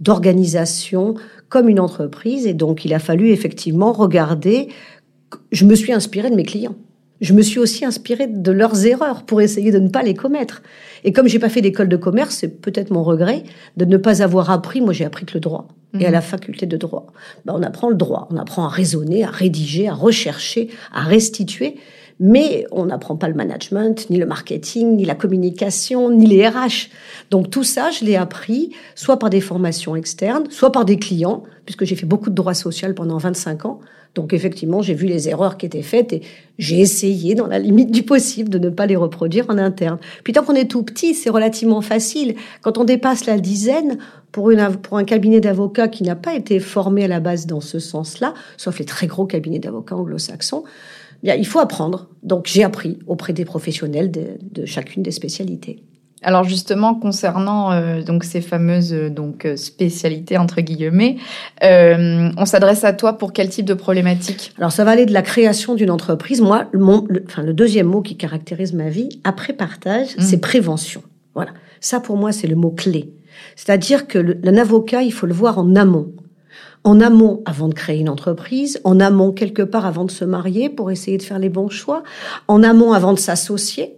d'organisation 0.00 1.14
comme 1.48 1.70
une 1.70 1.80
entreprise. 1.80 2.46
Et 2.46 2.52
donc, 2.52 2.84
il 2.84 2.92
a 2.92 2.98
fallu 2.98 3.30
effectivement 3.30 3.92
regarder. 3.92 4.68
Je 5.52 5.64
me 5.64 5.74
suis 5.74 5.94
inspirée 5.94 6.28
de 6.28 6.36
mes 6.36 6.44
clients 6.44 6.76
je 7.22 7.32
me 7.32 7.40
suis 7.40 7.60
aussi 7.60 7.84
inspirée 7.84 8.26
de 8.26 8.52
leurs 8.52 8.84
erreurs 8.84 9.22
pour 9.22 9.40
essayer 9.40 9.70
de 9.70 9.78
ne 9.78 9.88
pas 9.88 10.02
les 10.02 10.14
commettre. 10.14 10.62
Et 11.04 11.12
comme 11.12 11.28
j'ai 11.28 11.38
pas 11.38 11.48
fait 11.48 11.62
d'école 11.62 11.88
de 11.88 11.96
commerce, 11.96 12.34
c'est 12.34 12.60
peut-être 12.60 12.90
mon 12.90 13.04
regret 13.04 13.44
de 13.76 13.84
ne 13.84 13.96
pas 13.96 14.22
avoir 14.22 14.50
appris. 14.50 14.80
Moi, 14.80 14.92
j'ai 14.92 15.04
appris 15.04 15.24
que 15.24 15.34
le 15.34 15.40
droit 15.40 15.68
et 15.98 16.04
à 16.04 16.08
mhm. 16.08 16.14
la 16.14 16.20
faculté 16.20 16.66
de 16.66 16.76
droit. 16.76 17.06
Ben, 17.44 17.54
on 17.56 17.62
apprend 17.62 17.88
le 17.88 17.94
droit, 17.94 18.28
on 18.30 18.36
apprend 18.36 18.64
à 18.64 18.68
raisonner, 18.68 19.24
à 19.24 19.30
rédiger, 19.30 19.88
à 19.88 19.94
rechercher, 19.94 20.68
à 20.92 21.02
restituer. 21.02 21.76
Mais 22.20 22.66
on 22.70 22.86
n'apprend 22.86 23.16
pas 23.16 23.28
le 23.28 23.34
management, 23.34 24.08
ni 24.10 24.16
le 24.16 24.26
marketing, 24.26 24.96
ni 24.96 25.04
la 25.04 25.14
communication, 25.14 26.10
ni 26.10 26.26
les 26.26 26.46
RH. 26.48 26.88
Donc 27.30 27.50
tout 27.50 27.64
ça, 27.64 27.90
je 27.90 28.04
l'ai 28.04 28.16
appris 28.16 28.70
soit 28.94 29.18
par 29.18 29.30
des 29.30 29.40
formations 29.40 29.96
externes, 29.96 30.44
soit 30.50 30.72
par 30.72 30.84
des 30.84 30.98
clients, 30.98 31.42
puisque 31.64 31.84
j'ai 31.84 31.96
fait 31.96 32.06
beaucoup 32.06 32.30
de 32.30 32.34
droit 32.34 32.54
social 32.54 32.94
pendant 32.94 33.18
25 33.18 33.66
ans. 33.66 33.80
Donc 34.14 34.34
effectivement, 34.34 34.82
j'ai 34.82 34.92
vu 34.92 35.06
les 35.06 35.28
erreurs 35.28 35.56
qui 35.56 35.64
étaient 35.64 35.82
faites 35.82 36.12
et 36.12 36.22
j'ai 36.58 36.80
essayé, 36.80 37.34
dans 37.34 37.46
la 37.46 37.58
limite 37.58 37.90
du 37.90 38.02
possible, 38.02 38.50
de 38.50 38.58
ne 38.58 38.68
pas 38.68 38.86
les 38.86 38.96
reproduire 38.96 39.46
en 39.48 39.56
interne. 39.56 39.98
Puis 40.22 40.34
tant 40.34 40.42
qu'on 40.42 40.54
est 40.54 40.70
tout 40.70 40.82
petit, 40.82 41.14
c'est 41.14 41.30
relativement 41.30 41.80
facile. 41.80 42.34
Quand 42.60 42.76
on 42.76 42.84
dépasse 42.84 43.24
la 43.24 43.38
dizaine, 43.38 43.98
pour, 44.32 44.50
pour 44.82 44.96
un 44.98 45.04
cabinet 45.04 45.40
d'avocats 45.40 45.88
qui 45.88 46.02
n'a 46.02 46.16
pas 46.16 46.34
été 46.34 46.58
formé 46.58 47.04
à 47.04 47.08
la 47.08 47.20
base 47.20 47.46
dans 47.46 47.60
ce 47.60 47.78
sens-là, 47.78 48.34
sauf 48.56 48.78
les 48.78 48.84
très 48.86 49.06
gros 49.06 49.26
cabinets 49.26 49.58
d'avocats 49.58 49.96
anglo-saxons, 49.96 50.64
bien, 51.22 51.34
il 51.34 51.46
faut 51.46 51.60
apprendre. 51.60 52.08
Donc 52.22 52.46
j'ai 52.46 52.64
appris 52.64 52.98
auprès 53.06 53.32
des 53.32 53.44
professionnels 53.44 54.10
de 54.10 54.66
chacune 54.66 55.02
des 55.02 55.10
spécialités. 55.10 55.82
Alors 56.22 56.44
justement 56.44 56.94
concernant 56.94 57.72
euh, 57.72 58.02
donc 58.02 58.24
ces 58.24 58.40
fameuses 58.40 58.92
euh, 58.92 59.10
donc 59.10 59.44
euh, 59.44 59.56
spécialités 59.56 60.38
entre 60.38 60.60
guillemets, 60.60 61.16
on 61.60 62.44
s'adresse 62.46 62.84
à 62.84 62.92
toi 62.92 63.14
pour 63.18 63.32
quel 63.32 63.48
type 63.48 63.66
de 63.66 63.74
problématique? 63.74 64.52
Alors 64.58 64.72
ça 64.72 64.84
va 64.84 64.92
aller 64.92 65.06
de 65.06 65.12
la 65.12 65.22
création 65.22 65.74
d'une 65.74 65.90
entreprise. 65.90 66.40
Moi, 66.40 66.66
le, 66.72 67.24
enfin 67.26 67.42
le 67.42 67.54
deuxième 67.54 67.86
mot 67.86 68.02
qui 68.02 68.16
caractérise 68.16 68.72
ma 68.72 68.88
vie 68.88 69.20
après 69.24 69.52
partage, 69.52 70.16
mmh. 70.16 70.20
c'est 70.20 70.38
prévention. 70.38 71.02
Voilà, 71.34 71.52
ça 71.80 71.98
pour 71.98 72.16
moi 72.16 72.32
c'est 72.32 72.46
le 72.46 72.56
mot 72.56 72.70
clé. 72.70 73.12
C'est-à-dire 73.56 74.06
que 74.06 74.38
un 74.46 74.56
avocat, 74.56 75.02
il 75.02 75.12
faut 75.12 75.26
le 75.26 75.34
voir 75.34 75.58
en 75.58 75.74
amont. 75.74 76.12
En 76.84 77.00
amont, 77.00 77.42
avant 77.44 77.68
de 77.68 77.74
créer 77.74 78.00
une 78.00 78.08
entreprise, 78.08 78.80
en 78.82 78.98
amont 78.98 79.32
quelque 79.32 79.62
part 79.62 79.86
avant 79.86 80.04
de 80.04 80.10
se 80.10 80.24
marier 80.24 80.68
pour 80.68 80.90
essayer 80.90 81.16
de 81.16 81.22
faire 81.22 81.38
les 81.38 81.48
bons 81.48 81.68
choix, 81.68 82.02
en 82.48 82.62
amont 82.62 82.92
avant 82.92 83.12
de 83.12 83.18
s'associer, 83.18 83.94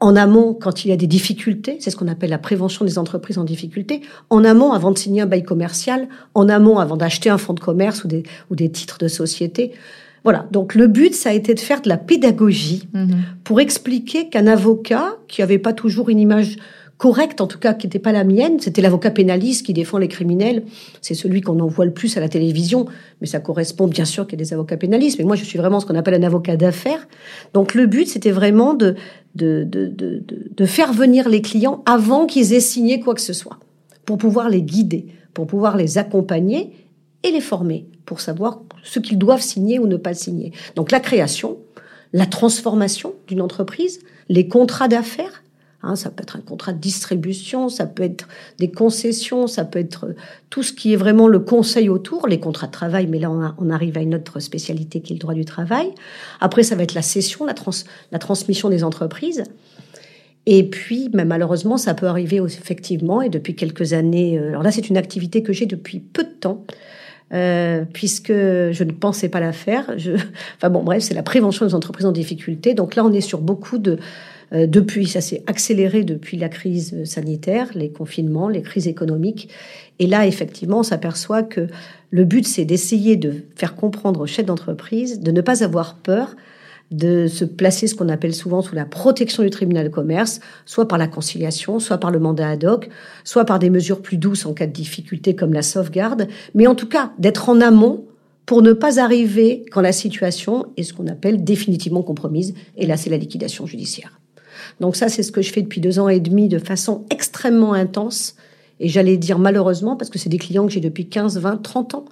en 0.00 0.16
amont 0.16 0.54
quand 0.54 0.84
il 0.84 0.88
y 0.88 0.92
a 0.92 0.96
des 0.96 1.06
difficultés, 1.06 1.76
c'est 1.78 1.90
ce 1.90 1.96
qu'on 1.96 2.08
appelle 2.08 2.30
la 2.30 2.38
prévention 2.38 2.86
des 2.86 2.98
entreprises 2.98 3.36
en 3.36 3.44
difficulté, 3.44 4.00
en 4.30 4.44
amont 4.44 4.72
avant 4.72 4.90
de 4.90 4.98
signer 4.98 5.20
un 5.20 5.26
bail 5.26 5.42
commercial, 5.42 6.08
en 6.34 6.48
amont 6.48 6.78
avant 6.78 6.96
d'acheter 6.96 7.28
un 7.28 7.36
fonds 7.38 7.52
de 7.52 7.60
commerce 7.60 8.02
ou 8.04 8.08
des, 8.08 8.22
ou 8.50 8.56
des 8.56 8.70
titres 8.70 8.96
de 8.98 9.08
société. 9.08 9.72
Voilà, 10.24 10.46
donc 10.52 10.74
le 10.74 10.86
but, 10.86 11.14
ça 11.14 11.30
a 11.30 11.32
été 11.32 11.54
de 11.54 11.60
faire 11.60 11.82
de 11.82 11.88
la 11.88 11.98
pédagogie 11.98 12.88
mm-hmm. 12.94 13.14
pour 13.44 13.60
expliquer 13.60 14.28
qu'un 14.28 14.46
avocat, 14.46 15.16
qui 15.28 15.42
avait 15.42 15.58
pas 15.58 15.72
toujours 15.72 16.08
une 16.08 16.18
image 16.18 16.56
correcte, 17.00 17.40
en 17.40 17.46
tout 17.46 17.58
cas 17.58 17.72
qui 17.72 17.86
n'était 17.86 17.98
pas 17.98 18.12
la 18.12 18.24
mienne. 18.24 18.60
C'était 18.60 18.82
l'avocat 18.82 19.10
pénaliste 19.10 19.64
qui 19.64 19.72
défend 19.72 19.96
les 19.96 20.06
criminels. 20.06 20.64
C'est 21.00 21.14
celui 21.14 21.40
qu'on 21.40 21.58
en 21.58 21.66
voit 21.66 21.86
le 21.86 21.94
plus 21.94 22.18
à 22.18 22.20
la 22.20 22.28
télévision, 22.28 22.84
mais 23.22 23.26
ça 23.26 23.40
correspond 23.40 23.88
bien 23.88 24.04
sûr 24.04 24.26
qu'il 24.26 24.38
y 24.38 24.42
a 24.42 24.44
des 24.44 24.52
avocats 24.52 24.76
pénalistes. 24.76 25.18
Mais 25.18 25.24
moi, 25.24 25.34
je 25.34 25.44
suis 25.44 25.56
vraiment 25.56 25.80
ce 25.80 25.86
qu'on 25.86 25.94
appelle 25.94 26.12
un 26.12 26.22
avocat 26.22 26.56
d'affaires. 26.56 27.08
Donc 27.54 27.72
le 27.72 27.86
but, 27.86 28.06
c'était 28.06 28.30
vraiment 28.30 28.74
de, 28.74 28.96
de, 29.34 29.64
de, 29.64 29.86
de, 29.86 30.22
de 30.54 30.66
faire 30.66 30.92
venir 30.92 31.30
les 31.30 31.40
clients 31.40 31.82
avant 31.86 32.26
qu'ils 32.26 32.52
aient 32.52 32.60
signé 32.60 33.00
quoi 33.00 33.14
que 33.14 33.22
ce 33.22 33.32
soit, 33.32 33.58
pour 34.04 34.18
pouvoir 34.18 34.50
les 34.50 34.60
guider, 34.60 35.06
pour 35.32 35.46
pouvoir 35.46 35.78
les 35.78 35.96
accompagner 35.96 36.70
et 37.22 37.30
les 37.30 37.40
former, 37.40 37.86
pour 38.04 38.20
savoir 38.20 38.60
ce 38.82 38.98
qu'ils 38.98 39.16
doivent 39.16 39.40
signer 39.40 39.78
ou 39.78 39.86
ne 39.86 39.96
pas 39.96 40.12
signer. 40.12 40.52
Donc 40.76 40.90
la 40.90 41.00
création, 41.00 41.56
la 42.12 42.26
transformation 42.26 43.14
d'une 43.26 43.40
entreprise, 43.40 44.00
les 44.28 44.48
contrats 44.48 44.88
d'affaires, 44.88 45.42
Hein, 45.82 45.96
ça 45.96 46.10
peut 46.10 46.22
être 46.22 46.36
un 46.36 46.40
contrat 46.40 46.74
de 46.74 46.78
distribution, 46.78 47.70
ça 47.70 47.86
peut 47.86 48.02
être 48.02 48.28
des 48.58 48.70
concessions, 48.70 49.46
ça 49.46 49.64
peut 49.64 49.78
être 49.78 50.14
tout 50.50 50.62
ce 50.62 50.74
qui 50.74 50.92
est 50.92 50.96
vraiment 50.96 51.26
le 51.26 51.38
conseil 51.38 51.88
autour, 51.88 52.28
les 52.28 52.38
contrats 52.38 52.66
de 52.66 52.72
travail, 52.72 53.06
mais 53.06 53.18
là 53.18 53.30
on, 53.30 53.70
arrive 53.70 53.96
à 53.96 54.02
une 54.02 54.14
autre 54.14 54.40
spécialité 54.40 55.00
qui 55.00 55.14
est 55.14 55.16
le 55.16 55.20
droit 55.20 55.32
du 55.32 55.46
travail. 55.46 55.90
Après, 56.40 56.64
ça 56.64 56.74
va 56.74 56.82
être 56.82 56.92
la 56.92 57.02
cession, 57.02 57.46
la, 57.46 57.54
trans, 57.54 57.70
la 58.12 58.18
transmission 58.18 58.68
des 58.68 58.84
entreprises. 58.84 59.44
Et 60.46 60.68
puis, 60.68 61.10
mais 61.14 61.24
malheureusement, 61.24 61.76
ça 61.76 61.94
peut 61.94 62.06
arriver 62.06 62.38
effectivement. 62.38 63.22
Et 63.22 63.28
depuis 63.28 63.54
quelques 63.54 63.92
années, 63.92 64.38
euh, 64.38 64.48
alors 64.48 64.62
là, 64.62 64.72
c'est 64.72 64.88
une 64.88 64.96
activité 64.96 65.42
que 65.42 65.52
j'ai 65.52 65.66
depuis 65.66 66.00
peu 66.00 66.24
de 66.24 66.28
temps. 66.28 66.64
Euh, 67.32 67.84
puisque 67.92 68.32
je 68.32 68.82
ne 68.82 68.90
pensais 68.90 69.28
pas 69.28 69.38
la 69.38 69.52
faire. 69.52 69.96
Je... 69.96 70.12
Enfin 70.56 70.68
bon, 70.68 70.82
bref, 70.82 71.02
c'est 71.02 71.14
la 71.14 71.22
prévention 71.22 71.64
des 71.64 71.74
entreprises 71.74 72.06
en 72.06 72.12
difficulté. 72.12 72.74
Donc 72.74 72.96
là, 72.96 73.04
on 73.04 73.12
est 73.12 73.20
sur 73.20 73.40
beaucoup 73.40 73.78
de... 73.78 73.98
Euh, 74.52 74.66
depuis, 74.66 75.06
ça 75.06 75.20
s'est 75.20 75.44
accéléré 75.46 76.02
depuis 76.02 76.36
la 76.36 76.48
crise 76.48 77.04
sanitaire, 77.04 77.68
les 77.76 77.90
confinements, 77.90 78.48
les 78.48 78.62
crises 78.62 78.88
économiques. 78.88 79.48
Et 80.00 80.08
là, 80.08 80.26
effectivement, 80.26 80.80
on 80.80 80.82
s'aperçoit 80.82 81.44
que 81.44 81.68
le 82.10 82.24
but, 82.24 82.44
c'est 82.44 82.64
d'essayer 82.64 83.16
de 83.16 83.44
faire 83.54 83.76
comprendre 83.76 84.20
aux 84.20 84.26
chefs 84.26 84.46
d'entreprise 84.46 85.20
de 85.20 85.30
ne 85.30 85.40
pas 85.40 85.62
avoir 85.62 85.94
peur 85.94 86.34
de 86.90 87.28
se 87.28 87.44
placer 87.44 87.86
ce 87.86 87.94
qu'on 87.94 88.08
appelle 88.08 88.34
souvent 88.34 88.62
sous 88.62 88.74
la 88.74 88.84
protection 88.84 89.42
du 89.42 89.50
tribunal 89.50 89.84
de 89.84 89.92
commerce, 89.92 90.40
soit 90.66 90.88
par 90.88 90.98
la 90.98 91.06
conciliation, 91.06 91.78
soit 91.78 91.98
par 91.98 92.10
le 92.10 92.18
mandat 92.18 92.50
ad 92.50 92.64
hoc, 92.64 92.88
soit 93.22 93.44
par 93.44 93.58
des 93.58 93.70
mesures 93.70 94.02
plus 94.02 94.16
douces 94.16 94.44
en 94.44 94.54
cas 94.54 94.66
de 94.66 94.72
difficulté 94.72 95.36
comme 95.36 95.52
la 95.52 95.62
sauvegarde, 95.62 96.26
mais 96.54 96.66
en 96.66 96.74
tout 96.74 96.88
cas 96.88 97.12
d'être 97.18 97.48
en 97.48 97.60
amont 97.60 98.06
pour 98.44 98.62
ne 98.62 98.72
pas 98.72 99.00
arriver 99.00 99.64
quand 99.70 99.80
la 99.80 99.92
situation 99.92 100.66
est 100.76 100.82
ce 100.82 100.92
qu'on 100.92 101.06
appelle 101.06 101.44
définitivement 101.44 102.02
compromise, 102.02 102.54
et 102.76 102.86
là 102.86 102.96
c'est 102.96 103.10
la 103.10 103.18
liquidation 103.18 103.66
judiciaire. 103.66 104.18
Donc 104.80 104.96
ça 104.96 105.08
c'est 105.08 105.22
ce 105.22 105.30
que 105.30 105.42
je 105.42 105.52
fais 105.52 105.62
depuis 105.62 105.80
deux 105.80 106.00
ans 106.00 106.08
et 106.08 106.18
demi 106.18 106.48
de 106.48 106.58
façon 106.58 107.04
extrêmement 107.10 107.72
intense, 107.72 108.34
et 108.80 108.88
j'allais 108.88 109.16
dire 109.16 109.38
malheureusement 109.38 109.94
parce 109.94 110.10
que 110.10 110.18
c'est 110.18 110.28
des 110.28 110.38
clients 110.38 110.66
que 110.66 110.72
j'ai 110.72 110.80
depuis 110.80 111.08
15, 111.08 111.38
20, 111.38 111.62
30 111.62 111.94
ans 111.94 112.04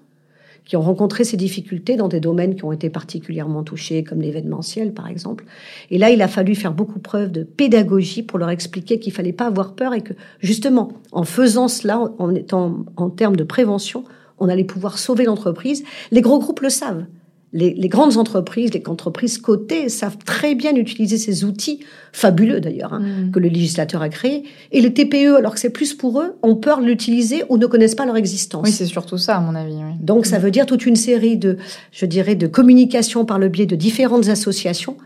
qui 0.69 0.77
ont 0.77 0.83
rencontré 0.83 1.25
ces 1.25 1.37
difficultés 1.37 1.97
dans 1.97 2.09
des 2.09 2.21
domaines 2.21 2.55
qui 2.55 2.65
ont 2.65 2.73
été 2.73 2.91
particulièrement 2.91 3.65
touchés, 3.65 4.05
comme 4.05 4.21
l'événementiel, 4.21 4.93
par 4.93 5.09
exemple. 5.09 5.45
Et 5.91 5.99
là, 5.99 6.11
il 6.11 6.23
a 6.23 6.29
fallu 6.29 6.55
faire 6.55 6.75
beaucoup 6.75 7.01
preuve 7.01 7.33
de 7.33 7.43
pédagogie 7.43 8.23
pour 8.23 8.39
leur 8.39 8.51
expliquer 8.51 9.01
qu'il 9.01 9.13
fallait 9.13 9.33
pas 9.33 9.47
avoir 9.47 9.75
peur 9.75 9.95
et 9.95 10.03
que, 10.03 10.13
justement, 10.41 10.93
en 11.11 11.25
faisant 11.25 11.69
cela, 11.69 11.99
en 12.19 12.35
étant 12.35 12.85
en 12.97 13.09
termes 13.09 13.37
de 13.37 13.45
prévention, 13.45 14.05
on 14.39 14.49
allait 14.49 14.65
pouvoir 14.65 14.99
sauver 14.99 15.25
l'entreprise. 15.25 15.85
Les 16.13 16.21
gros 16.21 16.39
groupes 16.39 16.61
le 16.61 16.71
savent 16.71 17.07
les, 17.52 17.88
grandes 17.88 18.19
entreprises, 18.19 18.73
les 18.75 18.83
entreprises 18.87 19.38
cotées 19.38 19.88
savent 19.88 20.19
très 20.19 20.55
bien 20.55 20.75
utiliser 20.75 21.17
ces 21.17 21.45
outils, 21.45 21.81
fabuleux 22.12 22.61
d'ailleurs, 22.61 22.93
hein, 22.93 23.00
mm. 23.00 23.31
que 23.31 23.38
le 23.38 23.49
législateur 23.49 24.02
a 24.02 24.09
créés. 24.09 24.45
Et 24.71 24.81
les 24.81 24.93
TPE, 24.93 25.37
alors 25.37 25.55
que 25.55 25.61
c'est 25.61 25.71
plus 25.71 25.95
pour 25.95 26.21
eux, 26.21 26.37
ont 26.43 26.57
peur 26.57 26.81
de 26.81 26.87
l'utiliser 26.87 27.45
ou 27.49 27.57
ne 27.57 27.67
connaissent 27.67 27.95
pas 27.95 28.05
leur 28.05 28.17
existence. 28.17 28.67
Oui, 28.67 28.73
c'est 28.73 28.87
surtout 28.87 29.17
ça, 29.17 29.37
à 29.37 29.40
mon 29.40 29.55
avis. 29.55 29.76
Donc 30.00 30.26
ça 30.26 30.38
mm. 30.38 30.43
veut 30.43 30.50
dire 30.50 30.67
toute 30.67 30.85
une 30.85 30.97
série 30.97 31.38
de, 31.38 31.57
je 31.93 32.05
dirais, 32.05 32.35
de 32.35 32.47
communication 32.47 33.25
par 33.25 33.38
le 33.38 33.49
biais 33.49 33.67
de 33.67 33.76
différentes 33.76 34.28
associations 34.28 34.97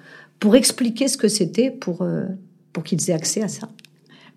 pour 0.40 0.56
expliquer 0.56 1.06
ce 1.06 1.16
que 1.16 1.28
c'était 1.28 1.70
pour, 1.70 2.02
euh, 2.02 2.24
pour 2.72 2.82
qu'ils 2.82 3.08
aient 3.08 3.14
accès 3.14 3.42
à 3.42 3.48
ça. 3.48 3.68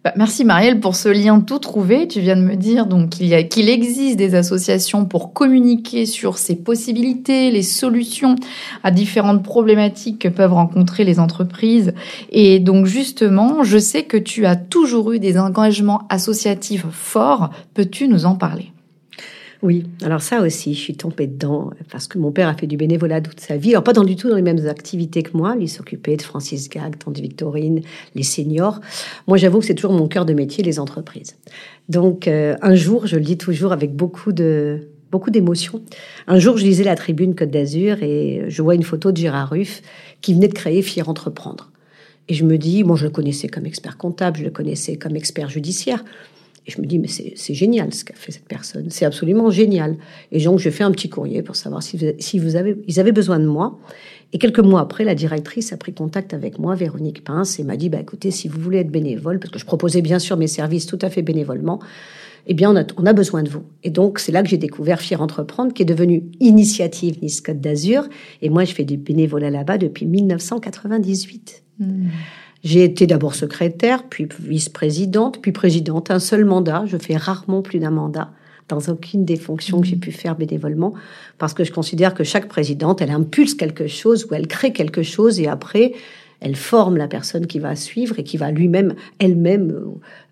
Bah, 0.05 0.13
merci 0.15 0.45
Marielle 0.45 0.79
pour 0.79 0.95
ce 0.95 1.09
lien 1.09 1.39
tout 1.39 1.57
trouvé. 1.57 2.07
Tu 2.07 2.19
viens 2.19 2.35
de 2.35 2.43
me 2.43 2.55
dire 2.55 2.85
donc 2.85 3.09
qu'il 3.09 3.33
existe 3.33 4.17
des 4.17 4.35
associations 4.35 5.05
pour 5.05 5.33
communiquer 5.33 6.05
sur 6.05 6.37
ces 6.37 6.55
possibilités, 6.55 7.49
les 7.49 7.63
solutions 7.63 8.35
à 8.83 8.91
différentes 8.91 9.41
problématiques 9.41 10.19
que 10.19 10.27
peuvent 10.27 10.53
rencontrer 10.53 11.05
les 11.05 11.19
entreprises. 11.19 11.95
Et 12.29 12.59
donc 12.59 12.85
justement, 12.85 13.63
je 13.63 13.79
sais 13.79 14.03
que 14.03 14.17
tu 14.17 14.45
as 14.45 14.55
toujours 14.55 15.11
eu 15.11 15.17
des 15.17 15.39
engagements 15.39 16.03
associatifs 16.09 16.85
forts. 16.91 17.49
Peux-tu 17.73 18.07
nous 18.07 18.27
en 18.27 18.35
parler? 18.35 18.74
Oui, 19.61 19.85
alors 20.03 20.21
ça 20.21 20.41
aussi, 20.41 20.73
je 20.73 20.79
suis 20.79 20.95
tombée 20.95 21.27
dedans 21.27 21.71
parce 21.91 22.07
que 22.07 22.17
mon 22.17 22.31
père 22.31 22.47
a 22.47 22.53
fait 22.53 22.67
du 22.67 22.77
bénévolat 22.77 23.21
toute 23.21 23.39
sa 23.39 23.57
vie. 23.57 23.71
Alors 23.71 23.83
pas 23.83 23.93
dans 23.93 24.03
du 24.03 24.15
tout 24.15 24.29
dans 24.29 24.35
les 24.35 24.41
mêmes 24.41 24.67
activités 24.67 25.23
que 25.23 25.35
moi. 25.35 25.55
Il 25.59 25.69
s'occupait 25.69 26.17
de 26.17 26.21
Francis 26.21 26.69
Gag, 26.69 26.97
Tante 26.97 27.19
Victorine, 27.19 27.81
les 28.15 28.23
seniors. 28.23 28.79
Moi, 29.27 29.37
j'avoue 29.37 29.59
que 29.59 29.65
c'est 29.65 29.75
toujours 29.75 29.93
mon 29.93 30.07
cœur 30.07 30.25
de 30.25 30.33
métier, 30.33 30.63
les 30.63 30.79
entreprises. 30.79 31.35
Donc 31.89 32.27
euh, 32.27 32.55
un 32.61 32.75
jour, 32.75 33.07
je 33.07 33.15
le 33.15 33.23
dis 33.23 33.37
toujours 33.37 33.71
avec 33.71 33.95
beaucoup 33.95 34.31
de 34.31 34.89
beaucoup 35.11 35.31
d'émotion. 35.31 35.81
Un 36.27 36.39
jour, 36.39 36.57
je 36.57 36.65
lisais 36.65 36.83
la 36.83 36.95
Tribune 36.95 37.35
Côte 37.35 37.51
d'Azur 37.51 38.03
et 38.03 38.43
je 38.49 38.61
vois 38.61 38.75
une 38.75 38.83
photo 38.83 39.11
de 39.11 39.17
Gérard 39.17 39.49
Ruff 39.49 39.81
qui 40.21 40.33
venait 40.33 40.49
de 40.49 40.53
créer 40.53 40.81
Fier 40.81 41.07
Entreprendre. 41.07 41.71
Et 42.27 42.33
je 42.33 42.43
me 42.43 42.57
dis, 42.57 42.83
bon, 42.83 42.95
je 42.95 43.05
le 43.05 43.11
connaissais 43.11 43.47
comme 43.47 43.65
expert 43.65 43.97
comptable, 43.97 44.39
je 44.39 44.43
le 44.43 44.49
connaissais 44.49 44.95
comme 44.97 45.15
expert 45.15 45.49
judiciaire. 45.49 46.03
Et 46.67 46.71
je 46.71 46.81
me 46.81 46.87
dis, 46.87 46.97
mais 46.97 47.07
c'est 47.07 47.53
génial 47.53 47.93
ce 47.93 48.03
qu'a 48.03 48.15
fait 48.15 48.31
cette 48.31 48.47
personne. 48.47 48.87
C'est 48.89 49.05
absolument 49.05 49.51
génial. 49.51 49.97
Et 50.31 50.43
donc, 50.43 50.59
je 50.59 50.69
fais 50.69 50.83
un 50.83 50.91
petit 50.91 51.09
courrier 51.09 51.43
pour 51.43 51.55
savoir 51.55 51.83
si, 51.83 51.95
vous, 51.95 52.07
si 52.17 52.39
vous 52.39 52.55
avez, 52.55 52.75
ils 52.87 52.99
avaient 52.99 53.11
besoin 53.11 53.39
de 53.39 53.45
moi. 53.45 53.79
Et 54.33 54.39
quelques 54.39 54.59
mois 54.59 54.81
après, 54.81 55.03
la 55.03 55.13
directrice 55.13 55.71
a 55.73 55.77
pris 55.77 55.93
contact 55.93 56.33
avec 56.33 56.57
moi, 56.57 56.73
Véronique 56.75 57.23
Pince, 57.23 57.59
et 57.59 57.63
m'a 57.63 57.77
dit, 57.77 57.89
bah, 57.89 57.99
écoutez, 58.01 58.31
si 58.31 58.47
vous 58.47 58.59
voulez 58.59 58.79
être 58.79 58.89
bénévole, 58.89 59.39
parce 59.39 59.51
que 59.51 59.59
je 59.59 59.65
proposais 59.65 60.01
bien 60.01 60.17
sûr 60.17 60.37
mes 60.37 60.47
services 60.47 60.87
tout 60.87 60.99
à 61.01 61.09
fait 61.09 61.21
bénévolement, 61.21 61.79
eh 62.47 62.53
bien, 62.53 62.71
on 62.71 62.75
a, 62.75 62.83
on 62.97 63.05
a 63.05 63.13
besoin 63.13 63.43
de 63.43 63.49
vous. 63.49 63.63
Et 63.83 63.89
donc, 63.89 64.19
c'est 64.19 64.31
là 64.31 64.43
que 64.43 64.49
j'ai 64.49 64.57
découvert 64.57 65.01
Fier 65.01 65.21
Entreprendre, 65.21 65.73
qui 65.73 65.81
est 65.81 65.85
devenu 65.85 66.23
Initiative 66.39 67.21
Nice 67.21 67.41
Côte 67.41 67.59
d'Azur. 67.59 68.07
Et 68.41 68.49
moi, 68.49 68.65
je 68.65 68.73
fais 68.73 68.83
du 68.83 68.97
bénévolat 68.97 69.49
là-bas 69.49 69.77
depuis 69.77 70.05
1998. 70.05 71.63
J'ai 72.63 72.83
été 72.83 73.07
d'abord 73.07 73.35
secrétaire, 73.35 74.03
puis 74.09 74.27
vice-présidente, 74.39 75.39
puis 75.41 75.51
présidente. 75.51 76.11
Un 76.11 76.19
seul 76.19 76.45
mandat. 76.45 76.83
Je 76.87 76.97
fais 76.97 77.15
rarement 77.15 77.61
plus 77.61 77.79
d'un 77.79 77.91
mandat 77.91 78.31
dans 78.67 78.79
aucune 78.87 79.25
des 79.25 79.35
fonctions 79.35 79.79
que 79.81 79.87
j'ai 79.87 79.95
mmh. 79.95 79.99
pu 79.99 80.11
faire 80.11 80.35
bénévolement, 80.35 80.93
parce 81.37 81.53
que 81.53 81.63
je 81.63 81.71
considère 81.71 82.15
que 82.15 82.23
chaque 82.23 82.47
présidente, 82.47 83.01
elle 83.01 83.11
impulse 83.11 83.53
quelque 83.53 83.87
chose 83.87 84.25
ou 84.25 84.33
elle 84.33 84.47
crée 84.47 84.73
quelque 84.73 85.03
chose 85.03 85.39
et 85.39 85.47
après, 85.47 85.93
elle 86.45 86.55
forme 86.55 86.95
la 86.95 87.07
personne 87.07 87.47
qui 87.47 87.57
va 87.57 87.75
suivre 87.75 88.19
et 88.19 88.23
qui 88.23 88.37
va 88.37 88.51
lui-même, 88.51 88.93
elle-même, 89.17 89.73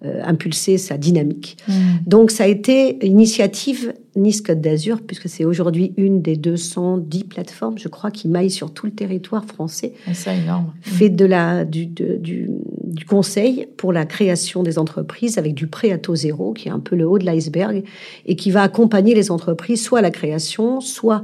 euh, 0.05 0.21
impulser 0.23 0.77
sa 0.77 0.95
dynamique. 0.95 1.57
Mm. 1.67 1.73
Donc 2.05 2.29
ça 2.29 2.43
a 2.43 2.47
été 2.47 3.03
initiative 3.03 3.93
Nice 4.15 4.41
Côte 4.41 4.61
d'Azur, 4.61 5.01
puisque 5.01 5.27
c'est 5.27 5.43
aujourd'hui 5.43 5.91
une 5.97 6.21
des 6.21 6.35
210 6.35 7.23
plateformes, 7.23 7.79
je 7.79 7.87
crois, 7.87 8.11
qui 8.11 8.27
maillent 8.27 8.51
sur 8.51 8.71
tout 8.71 8.85
le 8.85 8.91
territoire 8.91 9.43
français. 9.45 9.93
C'est 10.13 10.37
énorme. 10.37 10.71
Fait 10.81 11.09
de 11.09 11.25
la, 11.25 11.65
du, 11.65 11.87
du, 11.87 12.19
du, 12.19 13.05
conseil 13.05 13.67
pour 13.75 13.91
la 13.91 14.05
création 14.05 14.61
des 14.61 14.77
entreprises 14.77 15.39
avec 15.39 15.55
du 15.55 15.65
prêt 15.65 15.91
à 15.91 15.97
taux 15.97 16.15
zéro, 16.15 16.53
qui 16.53 16.67
est 16.67 16.71
un 16.71 16.79
peu 16.79 16.95
le 16.95 17.07
haut 17.07 17.17
de 17.17 17.25
l'iceberg, 17.25 17.81
et 18.27 18.35
qui 18.35 18.51
va 18.51 18.61
accompagner 18.61 19.15
les 19.15 19.31
entreprises 19.31 19.81
soit 19.83 19.97
à 19.97 20.03
la 20.03 20.11
création, 20.11 20.79
soit 20.79 21.23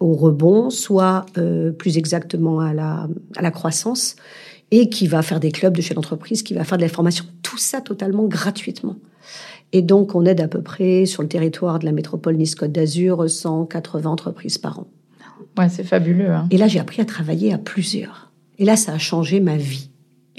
au 0.00 0.14
rebond, 0.14 0.70
soit 0.70 1.26
euh, 1.38 1.72
plus 1.72 1.98
exactement 1.98 2.60
à 2.60 2.72
la, 2.74 3.08
à 3.36 3.42
la 3.42 3.50
croissance, 3.50 4.16
et 4.70 4.88
qui 4.88 5.06
va 5.06 5.22
faire 5.22 5.40
des 5.40 5.52
clubs 5.52 5.76
de 5.76 5.82
chez 5.82 5.94
l'entreprise, 5.94 6.42
qui 6.42 6.54
va 6.54 6.64
faire 6.64 6.78
de 6.78 6.82
la 6.82 6.88
formation, 6.88 7.24
tout 7.42 7.58
ça 7.58 7.80
totalement 7.80 8.24
gratuitement. 8.24 8.96
Et 9.72 9.82
donc, 9.82 10.14
on 10.14 10.24
aide 10.24 10.40
à 10.40 10.48
peu 10.48 10.62
près 10.62 11.06
sur 11.06 11.22
le 11.22 11.28
territoire 11.28 11.78
de 11.78 11.84
la 11.84 11.92
métropole 11.92 12.36
Nice-Côte 12.36 12.72
d'Azur 12.72 13.28
180 13.28 14.10
entreprises 14.10 14.58
par 14.58 14.80
an. 14.80 14.86
Ouais, 15.58 15.68
c'est 15.68 15.84
fabuleux. 15.84 16.30
Hein. 16.30 16.46
Et 16.50 16.58
là, 16.58 16.68
j'ai 16.68 16.78
appris 16.78 17.00
à 17.00 17.04
travailler 17.04 17.52
à 17.52 17.58
plusieurs. 17.58 18.30
Et 18.58 18.64
là, 18.64 18.76
ça 18.76 18.92
a 18.92 18.98
changé 18.98 19.40
ma 19.40 19.56
vie, 19.56 19.90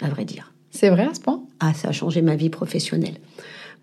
à 0.02 0.10
vrai 0.10 0.26
dire. 0.26 0.54
C'est 0.72 0.90
vrai 0.90 1.08
à 1.10 1.14
ce 1.14 1.20
point? 1.20 1.42
Ah, 1.60 1.74
ça 1.74 1.90
a 1.90 1.92
changé 1.92 2.22
ma 2.22 2.36
vie 2.36 2.50
professionnelle. 2.50 3.16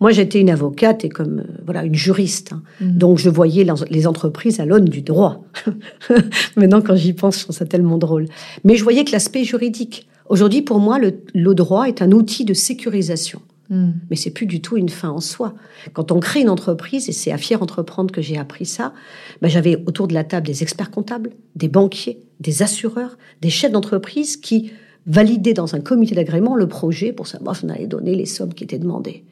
Moi, 0.00 0.10
j'étais 0.10 0.40
une 0.40 0.50
avocate 0.50 1.04
et 1.04 1.08
comme 1.08 1.40
euh, 1.40 1.62
voilà 1.64 1.84
une 1.84 1.94
juriste, 1.94 2.52
hein. 2.52 2.62
mhm. 2.80 2.98
donc 2.98 3.18
je 3.18 3.30
voyais 3.30 3.66
les 3.90 4.06
entreprises 4.06 4.60
à 4.60 4.66
l'aune 4.66 4.86
du 4.86 5.02
droit. 5.02 5.44
Maintenant, 6.56 6.82
quand 6.82 6.96
j'y 6.96 7.12
pense, 7.12 7.38
je 7.38 7.44
trouve 7.44 7.56
ça 7.56 7.66
tellement 7.66 7.98
drôle. 7.98 8.26
Mais 8.64 8.76
je 8.76 8.82
voyais 8.82 9.04
que 9.04 9.12
l'aspect 9.12 9.44
juridique. 9.44 10.06
Aujourd'hui, 10.28 10.62
pour 10.62 10.78
moi, 10.78 10.98
le, 10.98 11.54
droit 11.54 11.84
est 11.84 12.02
un 12.02 12.12
outil 12.12 12.44
de 12.44 12.54
sécurisation. 12.54 13.40
Mhm. 13.70 13.94
Mais 14.10 14.16
c'est 14.16 14.30
plus 14.30 14.46
du 14.46 14.60
tout 14.60 14.76
une 14.76 14.88
fin 14.88 15.10
en 15.10 15.20
soi. 15.20 15.54
Quand 15.92 16.12
on 16.12 16.20
crée 16.20 16.40
une 16.40 16.50
entreprise, 16.50 17.08
et 17.08 17.12
c'est 17.12 17.32
à 17.32 17.38
Fier 17.38 17.62
Entreprendre 17.62 18.12
que 18.12 18.20
j'ai 18.20 18.36
appris 18.36 18.66
ça, 18.66 18.92
ben 19.40 19.48
j'avais 19.48 19.82
autour 19.86 20.08
de 20.08 20.14
la 20.14 20.24
table 20.24 20.46
des 20.46 20.62
experts 20.62 20.90
comptables, 20.90 21.30
des 21.56 21.68
banquiers, 21.68 22.20
des 22.40 22.62
assureurs, 22.62 23.16
des 23.40 23.50
chefs 23.50 23.72
d'entreprise 23.72 24.36
qui 24.36 24.72
validaient 25.06 25.54
dans 25.54 25.74
un 25.74 25.80
comité 25.80 26.14
d'agrément 26.14 26.56
le 26.56 26.66
projet 26.66 27.12
pour 27.12 27.26
savoir 27.26 27.56
si 27.56 27.64
on 27.64 27.68
allait 27.68 27.86
donner 27.86 28.14
les 28.14 28.26
sommes 28.26 28.54
qui 28.54 28.64
étaient 28.64 28.78
demandées. 28.78 29.24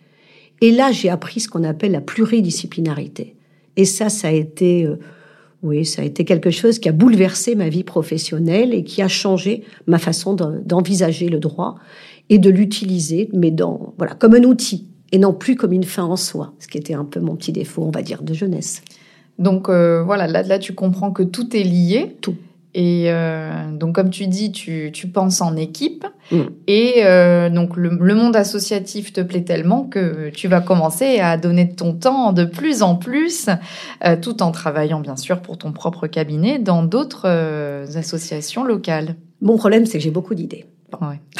Et 0.62 0.71
là, 0.71 0.92
j'ai 0.92 1.11
appris 1.11 1.40
ce 1.40 1.49
qu'on 1.49 1.64
appelle 1.64 1.90
la 1.90 2.00
pluridisciplinarité. 2.00 3.35
Et 3.76 3.85
ça, 3.85 4.09
ça 4.09 4.28
a 4.28 4.31
été, 4.31 4.87
euh, 4.87 4.97
oui, 5.62 5.85
ça 5.85 6.02
a 6.02 6.04
été 6.04 6.25
quelque 6.25 6.50
chose 6.50 6.78
qui 6.78 6.88
a 6.88 6.92
bouleversé 6.92 7.57
ma 7.57 7.69
vie 7.69 7.83
professionnelle 7.83 8.73
et 8.73 8.85
qui 8.85 9.02
a 9.02 9.09
changé 9.09 9.64
ma 9.88 9.99
façon 9.99 10.35
d'envisager 10.35 11.28
le 11.28 11.40
droit 11.40 11.75
et 12.31 12.38
de 12.38 12.49
l'utiliser, 12.49 13.28
mais 13.33 13.50
dans, 13.50 13.92
voilà, 13.99 14.14
comme 14.14 14.35
un 14.35 14.45
outil 14.45 14.87
et 15.11 15.19
non 15.19 15.35
plus 15.35 15.57
comme 15.57 15.73
une 15.73 15.85
fin 15.85 16.04
en 16.04 16.16
soi, 16.16 16.54
ce 16.61 16.69
qui 16.69 16.78
était 16.78 16.95
un 16.95 17.04
peu 17.04 17.19
mon 17.19 17.35
petit 17.35 17.52
défaut, 17.52 17.83
on 17.83 17.90
va 17.90 18.02
dire, 18.02 18.23
de 18.23 18.33
jeunesse. 18.33 18.83
Donc 19.40 19.69
euh, 19.69 20.04
voilà, 20.04 20.28
là, 20.28 20.42
là, 20.45 20.61
tu 20.61 20.75
comprends 20.75 21.11
que 21.11 21.25
tout 21.25 21.57
est 21.57 21.64
lié. 21.64 22.16
Tout. 22.21 22.37
Et 22.75 23.05
euh, 23.09 23.71
donc, 23.73 23.95
comme 23.95 24.11
tu 24.11 24.26
dis, 24.26 24.50
tu, 24.50 24.91
tu 24.93 25.09
penses 25.09 25.41
en 25.43 25.57
équipe. 25.57 26.07
Mm. 26.31 26.41
Et 26.67 27.05
euh, 27.05 27.50
donc, 27.50 27.76
le, 27.76 28.14
monde 28.14 28.35
associatif 28.35 29.12
te 29.12 29.21
plaît 29.21 29.43
tellement 29.43 29.85
que 29.85 30.31
tu 30.31 30.49
vas 30.49 30.61
commencer 30.61 31.21
à 31.21 31.37
donner 31.37 31.67
de 31.67 31.75
ton 31.75 31.93
temps 31.93 32.33
de 32.33 32.45
plus 32.45 32.83
en 32.83 32.97
plus, 32.97 33.49
euh, 34.05 34.17
tout 34.21 34.43
en 34.43 34.52
travaillant, 34.52 35.00
bien 35.00 35.17
sûr, 35.17 35.43
pour 35.43 35.59
ton 35.59 35.73
propre 35.73 36.07
cabinet 36.07 36.59
dans 36.59 36.83
d'autres 36.83 37.29
associations 37.97 38.64
locales. 38.64 39.17
Mon 39.43 39.57
problème, 39.57 39.85
c'est 39.85 39.99
que 39.99 40.05
j'ai 40.05 40.11
beaucoup 40.11 40.35
d'idées. 40.35 40.64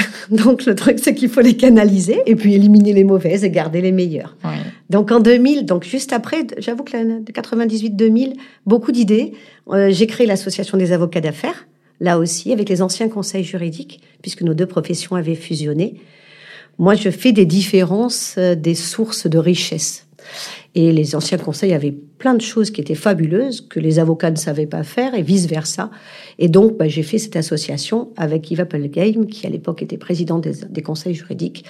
Donc 0.31 0.65
le 0.65 0.75
truc, 0.75 0.99
c'est 0.99 1.15
qu'il 1.15 1.29
faut 1.29 1.41
les 1.41 1.57
canaliser 1.57 2.21
et 2.27 2.37
puis 2.37 2.55
éliminer 2.55 2.93
les 2.93 3.05
mauvaises 3.05 3.45
et 3.45 3.51
garder 3.51 3.81
les 3.81 3.93
meilleures. 3.93 4.37
Donc 4.91 5.11
en 5.11 5.21
2000, 5.21 5.67
donc 5.67 5.85
juste 5.85 6.13
après, 6.13 6.47
j'avoue 6.59 6.85
que 6.85 7.21
de 7.21 7.33
98-2000, 7.33 8.35
beaucoup 8.67 8.93
d'idées. 8.93 9.33
Euh, 9.69 9.91
j'ai 9.91 10.07
créé 10.07 10.27
l'association 10.27 10.77
des 10.79 10.93
avocats 10.93 11.21
d'affaires, 11.21 11.67
là 12.01 12.19
aussi 12.19 12.53
avec 12.53 12.69
les 12.69 12.83
anciens 12.83 13.09
conseils 13.09 13.45
juridiques, 13.45 14.01
puisque 14.21 14.43
nos 14.43 14.55
deux 14.55 14.67
professions 14.67 15.17
avaient 15.17 15.35
fusionné. 15.35 16.01
Moi, 16.79 16.95
je 16.95 17.11
fais 17.11 17.33
des 17.33 17.47
différences 17.47 18.37
euh, 18.39 18.55
des 18.55 18.75
sources 18.75 19.27
de 19.27 19.39
richesse. 19.39 20.07
Et 20.75 20.93
les 20.93 21.15
anciens 21.15 21.39
conseils 21.39 21.75
avaient 21.75 21.93
plein 21.93 22.35
de 22.35 22.41
choses 22.41 22.71
qui 22.71 22.81
étaient 22.81 22.95
fabuleuses, 22.95 23.61
que 23.61 23.79
les 23.79 23.99
avocats 23.99 24.31
ne 24.31 24.37
savaient 24.37 24.67
pas 24.67 24.83
faire, 24.85 25.15
et 25.15 25.23
vice-versa. 25.23 25.91
Et 26.39 26.49
donc, 26.49 26.79
bah, 26.79 26.89
j'ai 26.89 27.03
fait 27.03 27.19
cette 27.19 27.37
association 27.37 28.11
avec 28.17 28.51
Yves 28.51 28.61
Applegame, 28.61 29.27
qui 29.27 29.47
à 29.47 29.51
l'époque 29.51 29.83
était 29.83 29.99
président 29.99 30.39
des, 30.39 30.83
conseils 30.83 31.15
juridiques. 31.15 31.65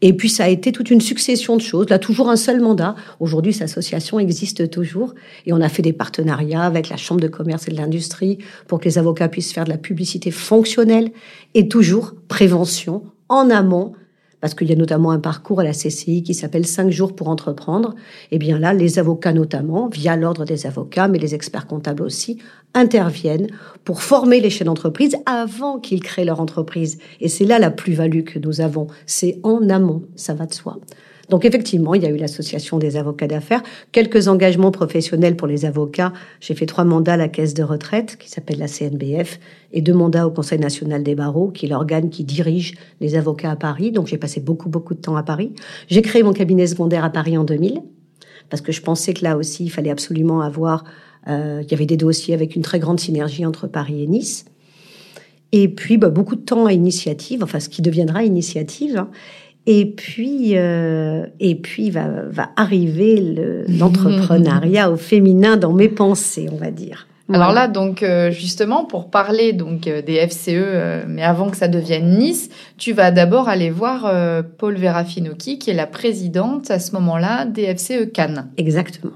Et 0.00 0.14
puis, 0.14 0.28
ça 0.28 0.44
a 0.44 0.48
été 0.48 0.72
toute 0.72 0.90
une 0.90 1.00
succession 1.00 1.56
de 1.56 1.62
choses. 1.62 1.88
Là, 1.90 1.98
toujours 1.98 2.28
un 2.28 2.36
seul 2.36 2.60
mandat. 2.60 2.96
Aujourd'hui, 3.20 3.52
cette 3.52 3.64
association 3.64 4.18
existe 4.18 4.70
toujours. 4.70 5.14
Et 5.46 5.52
on 5.52 5.60
a 5.60 5.68
fait 5.68 5.82
des 5.82 5.92
partenariats 5.92 6.62
avec 6.62 6.88
la 6.88 6.96
Chambre 6.96 7.20
de 7.20 7.28
commerce 7.28 7.68
et 7.68 7.70
de 7.70 7.76
l'industrie 7.76 8.38
pour 8.66 8.80
que 8.80 8.86
les 8.86 8.98
avocats 8.98 9.28
puissent 9.28 9.52
faire 9.52 9.64
de 9.64 9.70
la 9.70 9.78
publicité 9.78 10.30
fonctionnelle 10.30 11.10
et 11.54 11.68
toujours 11.68 12.14
prévention 12.28 13.04
en 13.28 13.50
amont 13.50 13.92
parce 14.40 14.54
qu'il 14.54 14.68
y 14.68 14.72
a 14.72 14.76
notamment 14.76 15.10
un 15.10 15.18
parcours 15.18 15.60
à 15.60 15.64
la 15.64 15.72
CCI 15.72 16.22
qui 16.22 16.34
s'appelle 16.34 16.66
5 16.66 16.90
jours 16.90 17.14
pour 17.14 17.28
entreprendre. 17.28 17.94
Et 18.30 18.36
eh 18.36 18.38
bien 18.38 18.58
là, 18.58 18.72
les 18.72 18.98
avocats 18.98 19.32
notamment, 19.32 19.88
via 19.88 20.16
l'ordre 20.16 20.44
des 20.44 20.66
avocats, 20.66 21.08
mais 21.08 21.18
les 21.18 21.34
experts 21.34 21.66
comptables 21.66 22.02
aussi, 22.02 22.38
interviennent 22.74 23.48
pour 23.84 24.02
former 24.02 24.40
les 24.40 24.50
chefs 24.50 24.66
d'entreprise 24.66 25.16
avant 25.26 25.78
qu'ils 25.78 26.02
créent 26.02 26.24
leur 26.24 26.40
entreprise. 26.40 26.98
Et 27.20 27.28
c'est 27.28 27.44
là 27.44 27.58
la 27.58 27.70
plus-value 27.70 28.22
que 28.22 28.38
nous 28.38 28.60
avons. 28.60 28.86
C'est 29.06 29.40
en 29.42 29.68
amont, 29.68 30.02
ça 30.16 30.34
va 30.34 30.46
de 30.46 30.54
soi. 30.54 30.78
Donc 31.30 31.44
effectivement, 31.44 31.94
il 31.94 32.02
y 32.02 32.06
a 32.06 32.10
eu 32.10 32.16
l'association 32.16 32.78
des 32.78 32.96
avocats 32.96 33.28
d'affaires, 33.28 33.62
quelques 33.92 34.26
engagements 34.26 34.72
professionnels 34.72 35.36
pour 35.36 35.46
les 35.46 35.64
avocats. 35.64 36.12
J'ai 36.40 36.54
fait 36.54 36.66
trois 36.66 36.84
mandats 36.84 37.14
à 37.14 37.16
la 37.16 37.28
caisse 37.28 37.54
de 37.54 37.62
retraite, 37.62 38.16
qui 38.18 38.28
s'appelle 38.28 38.58
la 38.58 38.66
CNBF, 38.66 39.38
et 39.72 39.80
deux 39.80 39.94
mandats 39.94 40.26
au 40.26 40.32
Conseil 40.32 40.58
national 40.58 41.04
des 41.04 41.14
barreaux, 41.14 41.50
qui 41.50 41.66
est 41.66 41.68
l'organe 41.68 42.10
qui 42.10 42.24
dirige 42.24 42.74
les 43.00 43.14
avocats 43.14 43.52
à 43.52 43.56
Paris. 43.56 43.92
Donc 43.92 44.08
j'ai 44.08 44.18
passé 44.18 44.40
beaucoup, 44.40 44.68
beaucoup 44.68 44.94
de 44.94 45.00
temps 45.00 45.16
à 45.16 45.22
Paris. 45.22 45.52
J'ai 45.88 46.02
créé 46.02 46.24
mon 46.24 46.32
cabinet 46.32 46.66
secondaire 46.66 47.04
à 47.04 47.10
Paris 47.10 47.38
en 47.38 47.44
2000, 47.44 47.80
parce 48.48 48.60
que 48.60 48.72
je 48.72 48.82
pensais 48.82 49.14
que 49.14 49.22
là 49.22 49.36
aussi, 49.36 49.64
il 49.64 49.70
fallait 49.70 49.90
absolument 49.90 50.40
avoir... 50.40 50.84
Euh, 51.28 51.60
il 51.62 51.70
y 51.70 51.74
avait 51.74 51.86
des 51.86 51.98
dossiers 51.98 52.34
avec 52.34 52.56
une 52.56 52.62
très 52.62 52.80
grande 52.80 52.98
synergie 52.98 53.46
entre 53.46 53.68
Paris 53.68 54.02
et 54.02 54.06
Nice. 54.06 54.46
Et 55.52 55.68
puis, 55.68 55.98
bah, 55.98 56.08
beaucoup 56.08 56.34
de 56.34 56.40
temps 56.40 56.66
à 56.66 56.72
initiative, 56.72 57.42
enfin, 57.42 57.60
ce 57.60 57.68
qui 57.68 57.82
deviendra 57.82 58.24
initiative. 58.24 58.96
Hein. 58.96 59.10
Et 59.66 59.86
puis, 59.86 60.56
euh, 60.56 61.26
et 61.38 61.54
puis 61.54 61.90
va, 61.90 62.06
va 62.28 62.50
arriver 62.56 63.64
l'entrepreneuriat 63.68 64.90
au 64.90 64.96
féminin 64.96 65.56
dans 65.56 65.72
mes 65.72 65.88
pensées, 65.88 66.48
on 66.50 66.56
va 66.56 66.70
dire. 66.70 67.06
Alors 67.32 67.52
là, 67.52 67.68
donc 67.68 68.02
euh, 68.02 68.32
justement, 68.32 68.84
pour 68.84 69.08
parler 69.08 69.52
donc 69.52 69.86
euh, 69.86 70.02
des 70.02 70.26
FCE, 70.26 71.06
mais 71.06 71.22
avant 71.22 71.50
que 71.50 71.56
ça 71.56 71.68
devienne 71.68 72.18
Nice, 72.18 72.48
tu 72.76 72.92
vas 72.92 73.12
d'abord 73.12 73.48
aller 73.48 73.70
voir 73.70 74.12
Paul 74.58 74.76
Verafinocchi, 74.76 75.58
qui 75.58 75.70
est 75.70 75.74
la 75.74 75.86
présidente 75.86 76.70
à 76.70 76.80
ce 76.80 76.92
moment-là 76.92 77.44
des 77.44 77.72
FCE 77.74 78.10
Cannes. 78.12 78.48
Exactement. 78.56 79.12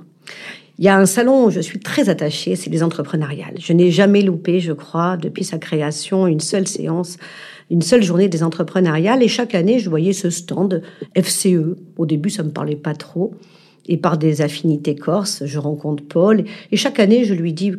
Il 0.79 0.85
y 0.85 0.89
a 0.89 0.99
un 0.99 1.07
salon 1.07 1.47
où 1.47 1.51
je 1.51 1.61
suis 1.61 1.79
très 1.79 2.09
attachée, 2.09 2.57
c'est 2.57 2.71
les 2.71 2.83
entrepreneuriales. 2.83 3.55
Je 3.59 3.73
n'ai 3.73 3.91
jamais 3.91 4.23
loupé, 4.23 4.59
je 4.59 4.73
crois, 4.73 5.17
depuis 5.17 5.45
sa 5.45 5.59
création, 5.59 6.27
une 6.27 6.41
seule 6.41 6.67
séance 6.67 7.17
une 7.71 7.83
seule 7.83 8.03
journée 8.03 8.29
des 8.29 8.43
entrepreneuriales. 8.43 9.23
Et 9.23 9.29
chaque 9.29 9.55
année, 9.55 9.79
je 9.79 9.89
voyais 9.89 10.13
ce 10.13 10.31
stand 10.31 10.83
FCE. 11.17 11.77
Au 11.97 12.07
début, 12.07 12.31
ça 12.31 12.43
me 12.43 12.51
parlait 12.51 12.77
pas 12.77 12.95
trop. 12.95 13.35
Et 13.87 13.97
par 13.97 14.17
des 14.17 14.41
affinités 14.41 14.95
corses, 14.95 15.45
je 15.45 15.59
rencontre 15.59 16.05
Paul. 16.07 16.45
Et 16.73 16.77
chaque 16.77 17.01
année, 17.01 17.25
je 17.25 17.35
lui 17.35 17.53
dis, 17.53 17.73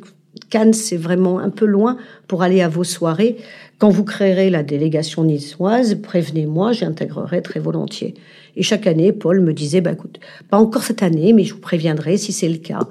Cannes, 0.49 0.73
c'est 0.73 0.97
vraiment 0.97 1.39
un 1.39 1.49
peu 1.49 1.65
loin 1.65 1.97
pour 2.27 2.43
aller 2.43 2.61
à 2.61 2.67
vos 2.67 2.83
soirées. 2.83 3.37
Quand 3.77 3.89
vous 3.89 4.03
créerez 4.03 4.49
la 4.49 4.63
délégation 4.63 5.23
niçoise, 5.23 5.95
prévenez-moi, 5.95 6.71
j'intégrerai 6.71 7.41
très 7.41 7.59
volontiers. 7.59 8.13
Et 8.55 8.63
chaque 8.63 8.87
année, 8.87 9.11
Paul 9.11 9.41
me 9.41 9.53
disait, 9.53 9.81
bah, 9.81 9.91
écoute, 9.91 10.19
pas 10.49 10.57
encore 10.57 10.83
cette 10.83 11.03
année, 11.03 11.33
mais 11.33 11.43
je 11.43 11.53
vous 11.53 11.59
préviendrai 11.59 12.17
si 12.17 12.31
c'est 12.31 12.49
le 12.49 12.57
cas. 12.57 12.87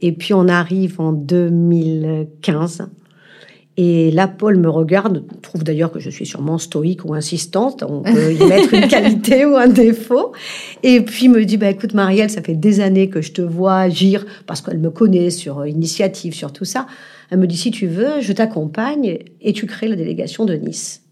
Et 0.00 0.12
puis 0.12 0.34
on 0.34 0.48
arrive 0.48 1.00
en 1.00 1.12
2015 1.12 2.88
et 3.78 4.10
là, 4.10 4.28
Paul 4.28 4.58
me 4.58 4.68
regarde, 4.68 5.24
trouve 5.40 5.64
d'ailleurs 5.64 5.90
que 5.90 5.98
je 5.98 6.10
suis 6.10 6.26
sûrement 6.26 6.58
stoïque 6.58 7.06
ou 7.06 7.14
insistante. 7.14 7.82
On 7.88 8.02
peut 8.02 8.34
y 8.34 8.44
mettre 8.44 8.74
une 8.74 8.86
qualité 8.88 9.46
ou 9.46 9.56
un 9.56 9.68
défaut. 9.68 10.32
Et 10.82 11.00
puis 11.00 11.28
me 11.28 11.42
dit, 11.44 11.56
bah, 11.56 11.70
écoute, 11.70 11.94
Marielle, 11.94 12.28
ça 12.28 12.42
fait 12.42 12.54
des 12.54 12.80
années 12.80 13.08
que 13.08 13.22
je 13.22 13.32
te 13.32 13.40
vois 13.40 13.78
agir 13.78 14.26
parce 14.46 14.60
qu'elle 14.60 14.78
me 14.78 14.90
connaît 14.90 15.30
sur 15.30 15.66
initiative, 15.66 16.34
sur 16.34 16.52
tout 16.52 16.66
ça. 16.66 16.86
Elle 17.30 17.38
me 17.38 17.46
dit, 17.46 17.56
si 17.56 17.70
tu 17.70 17.86
veux, 17.86 18.20
je 18.20 18.34
t'accompagne 18.34 19.18
et 19.40 19.52
tu 19.54 19.64
crées 19.64 19.88
la 19.88 19.96
délégation 19.96 20.44
de 20.44 20.54
Nice. 20.54 21.04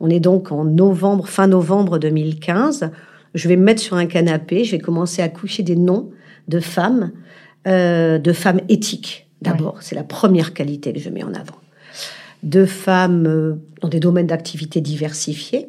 On 0.00 0.10
est 0.10 0.20
donc 0.20 0.50
en 0.50 0.64
novembre, 0.64 1.28
fin 1.28 1.46
novembre 1.46 1.98
2015. 1.98 2.90
Je 3.34 3.48
vais 3.48 3.56
me 3.56 3.62
mettre 3.62 3.80
sur 3.80 3.96
un 3.96 4.06
canapé. 4.06 4.64
Je 4.64 4.72
vais 4.72 4.80
commencer 4.80 5.22
à 5.22 5.28
coucher 5.28 5.62
des 5.62 5.76
noms 5.76 6.10
de 6.48 6.58
femmes, 6.58 7.12
euh, 7.68 8.18
de 8.18 8.32
femmes 8.32 8.62
éthiques. 8.68 9.28
D'abord, 9.42 9.76
c'est 9.80 9.94
la 9.94 10.02
première 10.02 10.54
qualité 10.54 10.92
que 10.92 10.98
je 10.98 11.10
mets 11.10 11.22
en 11.22 11.32
avant 11.34 11.54
de 12.42 12.64
femmes 12.64 13.26
euh, 13.26 13.54
dans 13.80 13.88
des 13.88 14.00
domaines 14.00 14.26
d'activité 14.26 14.80
diversifiés, 14.80 15.68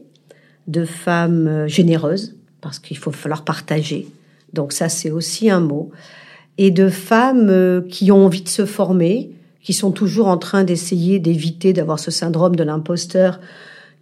de 0.68 0.86
femmes 0.86 1.48
euh, 1.48 1.68
généreuses, 1.68 2.36
parce 2.62 2.80
qu'il 2.80 2.98
faut 2.98 3.12
falloir 3.12 3.44
partager. 3.44 4.08
Donc 4.54 4.74
ça, 4.74 4.90
c'est 4.90 5.12
aussi 5.12 5.50
un 5.50 5.60
mot. 5.60 5.92
Et 6.58 6.72
de 6.72 6.90
femmes 6.90 7.50
euh, 7.50 7.82
qui 7.82 8.12
ont 8.12 8.26
envie 8.26 8.42
de 8.42 8.50
se 8.50 8.66
former, 8.66 9.32
qui 9.62 9.74
sont 9.74 9.92
toujours 9.92 10.28
en 10.28 10.38
train 10.38 10.64
d'essayer 10.64 11.20
d'éviter 11.20 11.74
d'avoir 11.74 12.00
ce 12.00 12.12
syndrome 12.12 12.56
de 12.56 12.64
l'imposteur 12.64 13.40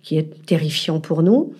qui 0.01 0.17
est 0.17 0.45
terrifiant 0.45 0.99
pour 0.99 1.23
nous, 1.23 1.53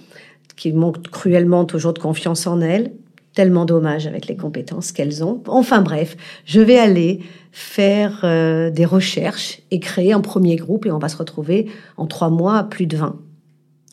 qui 0.56 0.72
manquent 0.72 1.10
cruellement 1.10 1.65
toujours 1.65 1.93
de 1.93 2.00
confiance 2.00 2.48
en 2.48 2.62
elles, 2.62 2.91
tellement 3.34 3.65
dommage 3.65 4.08
avec 4.08 4.28
les 4.28 4.36
compétences 4.36 4.91
qu'elles 4.91 5.24
ont. 5.24 5.43
Enfin 5.48 5.82
bref, 5.82 6.17
je 6.46 6.60
vais 6.60 6.80
aller 6.80 7.20
faire 7.58 8.20
euh, 8.24 8.70
des 8.70 8.86
recherches 8.86 9.62
et 9.72 9.80
créer 9.80 10.13
un 10.13 10.22
premier 10.22 10.58
groupe 10.58 10.86
et 10.86 10.91
on 10.91 11.00
va 11.00 11.10
se 11.10 11.17
retrouver 11.17 11.72
en 11.98 12.06
trois 12.06 12.30
mois 12.30 12.60
à 12.60 12.63
plus 12.63 12.86
de 12.86 12.98
20. 12.98 13.15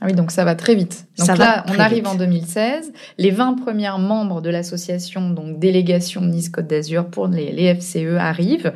Ah 0.02 0.06
oui, 0.06 0.12
donc 0.12 0.32
ça 0.32 0.44
va 0.44 0.54
très 0.54 0.74
vite. 0.74 1.06
Donc 1.16 1.38
là, 1.38 1.64
on 1.68 1.78
arrive 1.78 2.06
en 2.06 2.14
2016. 2.14 2.92
Les 3.16 3.30
20 3.30 3.54
premiers 3.54 3.88
membres 3.98 4.42
de 4.42 4.50
l'association, 4.50 5.30
donc 5.30 5.58
délégation 5.58 6.20
Nice 6.20 6.50
Côte 6.50 6.66
d'Azur 6.66 7.06
pour 7.06 7.26
les, 7.26 7.52
les, 7.52 7.74
FCE 7.74 8.18
arrivent. 8.18 8.74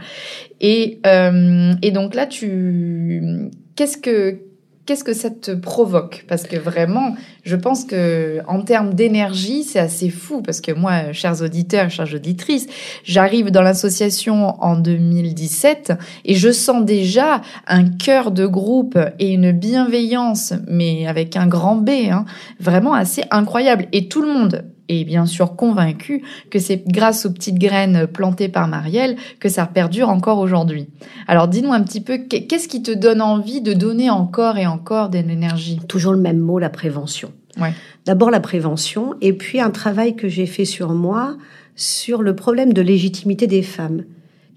Et, 0.62 1.00
euh, 1.04 1.74
et 1.82 1.90
donc 1.90 2.14
là, 2.14 2.24
tu, 2.24 3.50
qu'est-ce 3.76 3.98
que, 3.98 4.40
qu'est-ce 4.88 5.04
que 5.04 5.12
ça 5.12 5.28
te 5.28 5.50
provoque? 5.50 6.24
Parce 6.28 6.44
que 6.44 6.56
vraiment, 6.56 7.14
je 7.44 7.56
pense 7.56 7.84
que 7.84 8.38
en 8.48 8.62
termes 8.62 8.94
d'énergie, 8.94 9.62
c'est 9.62 9.78
assez 9.78 10.08
fou. 10.08 10.40
Parce 10.40 10.62
que 10.62 10.72
moi, 10.72 11.12
chers 11.12 11.42
auditeurs, 11.42 11.90
chères 11.90 12.14
auditrices, 12.14 12.66
j'arrive 13.04 13.50
dans 13.50 13.60
l'association 13.60 14.58
en 14.64 14.76
2017 14.76 15.92
et 16.24 16.34
je 16.34 16.50
sens 16.50 16.86
déjà 16.86 17.42
un 17.66 17.84
cœur 17.84 18.30
de 18.30 18.46
groupe 18.46 18.98
et 19.18 19.34
une 19.34 19.52
bienveillance, 19.52 20.54
mais 20.66 21.06
avec 21.06 21.36
un 21.36 21.48
grand 21.48 21.76
B, 21.76 21.90
hein, 22.10 22.24
vraiment 22.58 22.94
assez 22.94 23.24
incroyable. 23.30 23.88
Et 23.92 24.08
tout 24.08 24.22
le 24.22 24.32
monde 24.32 24.64
et 24.88 25.04
bien 25.04 25.26
sûr 25.26 25.56
convaincu 25.56 26.22
que 26.50 26.58
c'est 26.58 26.86
grâce 26.86 27.26
aux 27.26 27.30
petites 27.30 27.58
graines 27.58 28.06
plantées 28.06 28.48
par 28.48 28.68
Marielle 28.68 29.16
que 29.40 29.48
ça 29.48 29.66
perdure 29.66 30.08
encore 30.08 30.38
aujourd'hui. 30.38 30.88
Alors 31.26 31.48
dis-nous 31.48 31.72
un 31.72 31.82
petit 31.82 32.00
peu, 32.00 32.18
qu'est-ce 32.18 32.68
qui 32.68 32.82
te 32.82 32.90
donne 32.90 33.20
envie 33.20 33.60
de 33.60 33.72
donner 33.72 34.10
encore 34.10 34.58
et 34.58 34.66
encore 34.66 35.08
de 35.10 35.18
l'énergie? 35.18 35.78
Toujours 35.88 36.12
le 36.12 36.20
même 36.20 36.38
mot, 36.38 36.58
la 36.58 36.70
prévention. 36.70 37.32
Ouais. 37.60 37.72
D'abord 38.06 38.30
la 38.30 38.40
prévention, 38.40 39.14
et 39.20 39.32
puis 39.32 39.60
un 39.60 39.70
travail 39.70 40.16
que 40.16 40.28
j'ai 40.28 40.46
fait 40.46 40.64
sur 40.64 40.92
moi, 40.92 41.36
sur 41.76 42.22
le 42.22 42.34
problème 42.34 42.72
de 42.72 42.82
légitimité 42.82 43.46
des 43.46 43.62
femmes, 43.62 44.04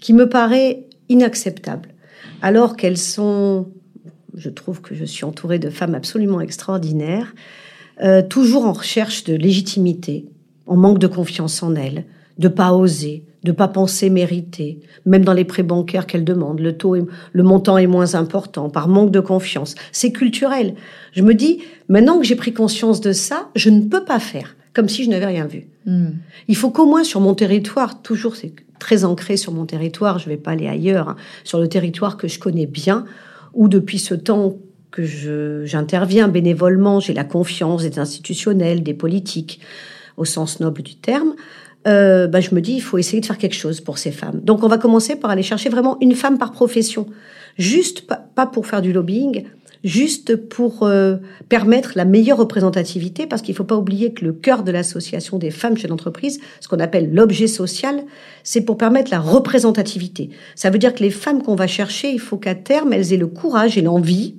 qui 0.00 0.12
me 0.12 0.28
paraît 0.28 0.84
inacceptable, 1.08 1.90
alors 2.40 2.76
qu'elles 2.76 2.98
sont, 2.98 3.68
je 4.34 4.48
trouve 4.50 4.80
que 4.80 4.94
je 4.94 5.04
suis 5.04 5.24
entourée 5.24 5.58
de 5.58 5.70
femmes 5.70 5.94
absolument 5.94 6.40
extraordinaires, 6.40 7.34
euh, 8.00 8.22
toujours 8.22 8.64
en 8.64 8.72
recherche 8.72 9.24
de 9.24 9.34
légitimité, 9.34 10.26
en 10.66 10.76
manque 10.76 10.98
de 10.98 11.06
confiance 11.06 11.62
en 11.62 11.74
elles, 11.74 12.04
de 12.38 12.48
pas 12.48 12.72
oser, 12.72 13.24
de 13.42 13.52
pas 13.52 13.68
penser 13.68 14.08
mériter, 14.08 14.80
même 15.04 15.24
dans 15.24 15.32
les 15.32 15.44
prêts 15.44 15.64
bancaires 15.64 16.06
qu'elles 16.06 16.24
demandent, 16.24 16.60
le 16.60 16.76
taux, 16.76 16.96
le 16.96 17.42
montant 17.42 17.76
est 17.76 17.86
moins 17.86 18.14
important 18.14 18.70
par 18.70 18.88
manque 18.88 19.10
de 19.10 19.20
confiance. 19.20 19.74
C'est 19.90 20.12
culturel. 20.12 20.74
Je 21.12 21.22
me 21.22 21.34
dis, 21.34 21.62
maintenant 21.88 22.18
que 22.18 22.24
j'ai 22.24 22.36
pris 22.36 22.52
conscience 22.52 23.00
de 23.00 23.12
ça, 23.12 23.48
je 23.54 23.70
ne 23.70 23.82
peux 23.82 24.04
pas 24.04 24.20
faire 24.20 24.54
comme 24.74 24.88
si 24.88 25.04
je 25.04 25.10
n'avais 25.10 25.26
rien 25.26 25.46
vu. 25.46 25.66
Hmm. 25.86 26.10
Il 26.48 26.56
faut 26.56 26.70
qu'au 26.70 26.86
moins 26.86 27.04
sur 27.04 27.20
mon 27.20 27.34
territoire, 27.34 28.02
toujours 28.02 28.36
c'est 28.36 28.52
très 28.78 29.04
ancré 29.04 29.36
sur 29.36 29.52
mon 29.52 29.66
territoire, 29.66 30.18
je 30.18 30.28
vais 30.28 30.36
pas 30.36 30.52
aller 30.52 30.66
ailleurs, 30.66 31.10
hein, 31.10 31.16
sur 31.44 31.60
le 31.60 31.68
territoire 31.68 32.16
que 32.16 32.28
je 32.28 32.38
connais 32.38 32.66
bien, 32.66 33.04
où 33.54 33.68
depuis 33.68 33.98
ce 33.98 34.14
temps 34.14 34.56
que 34.92 35.64
j'interviens 35.64 36.28
bénévolement, 36.28 37.00
j'ai 37.00 37.14
la 37.14 37.24
confiance 37.24 37.82
des 37.82 37.98
institutionnels, 37.98 38.82
des 38.82 38.94
politiques, 38.94 39.60
au 40.16 40.24
sens 40.24 40.60
noble 40.60 40.82
du 40.82 40.94
terme, 40.94 41.34
euh, 41.88 42.28
bah, 42.28 42.40
je 42.40 42.54
me 42.54 42.60
dis, 42.60 42.74
il 42.74 42.82
faut 42.82 42.98
essayer 42.98 43.20
de 43.20 43.26
faire 43.26 43.38
quelque 43.38 43.56
chose 43.56 43.80
pour 43.80 43.98
ces 43.98 44.12
femmes. 44.12 44.40
Donc, 44.42 44.62
on 44.62 44.68
va 44.68 44.78
commencer 44.78 45.16
par 45.16 45.30
aller 45.30 45.42
chercher 45.42 45.68
vraiment 45.68 45.96
une 46.00 46.14
femme 46.14 46.38
par 46.38 46.52
profession. 46.52 47.06
Juste, 47.58 48.06
pas 48.06 48.46
pour 48.46 48.66
faire 48.66 48.82
du 48.82 48.92
lobbying, 48.92 49.44
juste 49.82 50.36
pour 50.36 50.84
euh, 50.84 51.16
permettre 51.48 51.92
la 51.96 52.04
meilleure 52.04 52.38
représentativité, 52.38 53.26
parce 53.26 53.42
qu'il 53.42 53.52
ne 53.52 53.56
faut 53.56 53.64
pas 53.64 53.76
oublier 53.76 54.12
que 54.12 54.24
le 54.24 54.32
cœur 54.32 54.62
de 54.62 54.70
l'association 54.70 55.38
des 55.38 55.50
femmes 55.50 55.76
chez 55.76 55.88
l'entreprise, 55.88 56.40
ce 56.60 56.68
qu'on 56.68 56.78
appelle 56.78 57.12
l'objet 57.12 57.48
social, 57.48 58.04
c'est 58.44 58.60
pour 58.60 58.76
permettre 58.76 59.10
la 59.10 59.20
représentativité. 59.20 60.30
Ça 60.54 60.70
veut 60.70 60.78
dire 60.78 60.94
que 60.94 61.02
les 61.02 61.10
femmes 61.10 61.42
qu'on 61.42 61.56
va 61.56 61.66
chercher, 61.66 62.12
il 62.12 62.20
faut 62.20 62.36
qu'à 62.36 62.54
terme, 62.54 62.92
elles 62.92 63.12
aient 63.12 63.18
le 63.18 63.26
courage 63.26 63.76
et 63.76 63.82
l'envie, 63.82 64.36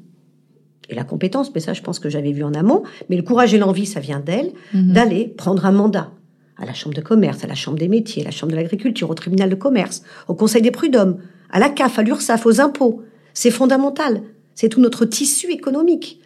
et 0.89 0.95
la 0.95 1.03
compétence, 1.03 1.51
mais 1.53 1.61
ça 1.61 1.73
je 1.73 1.81
pense 1.81 1.99
que 1.99 2.09
j'avais 2.09 2.31
vu 2.31 2.43
en 2.43 2.53
amont, 2.53 2.83
mais 3.09 3.15
le 3.15 3.23
courage 3.23 3.53
et 3.53 3.57
l'envie, 3.57 3.85
ça 3.85 3.99
vient 3.99 4.19
d'elles, 4.19 4.51
mhm. 4.73 4.93
d'aller 4.93 5.27
prendre 5.27 5.65
un 5.65 5.71
mandat 5.71 6.11
à 6.57 6.65
la 6.65 6.73
Chambre 6.73 6.95
de 6.95 7.01
commerce, 7.01 7.43
à 7.43 7.47
la 7.47 7.55
Chambre 7.55 7.77
des 7.77 7.87
métiers, 7.87 8.21
à 8.23 8.25
la 8.25 8.31
Chambre 8.31 8.51
de 8.51 8.57
l'agriculture, 8.57 9.09
au 9.09 9.13
tribunal 9.13 9.49
de 9.49 9.55
commerce, 9.55 10.03
au 10.27 10.35
Conseil 10.35 10.61
des 10.61 10.71
prud'hommes, 10.71 11.17
à 11.49 11.59
la 11.59 11.69
CAF, 11.69 11.99
à 11.99 12.03
l'URSSAF, 12.03 12.45
aux 12.45 12.61
impôts. 12.61 13.03
C'est 13.33 13.51
fondamental. 13.51 14.21
C'est 14.55 14.69
tout 14.69 14.81
notre 14.81 15.05
tissu 15.05 15.51
économique. 15.51 16.19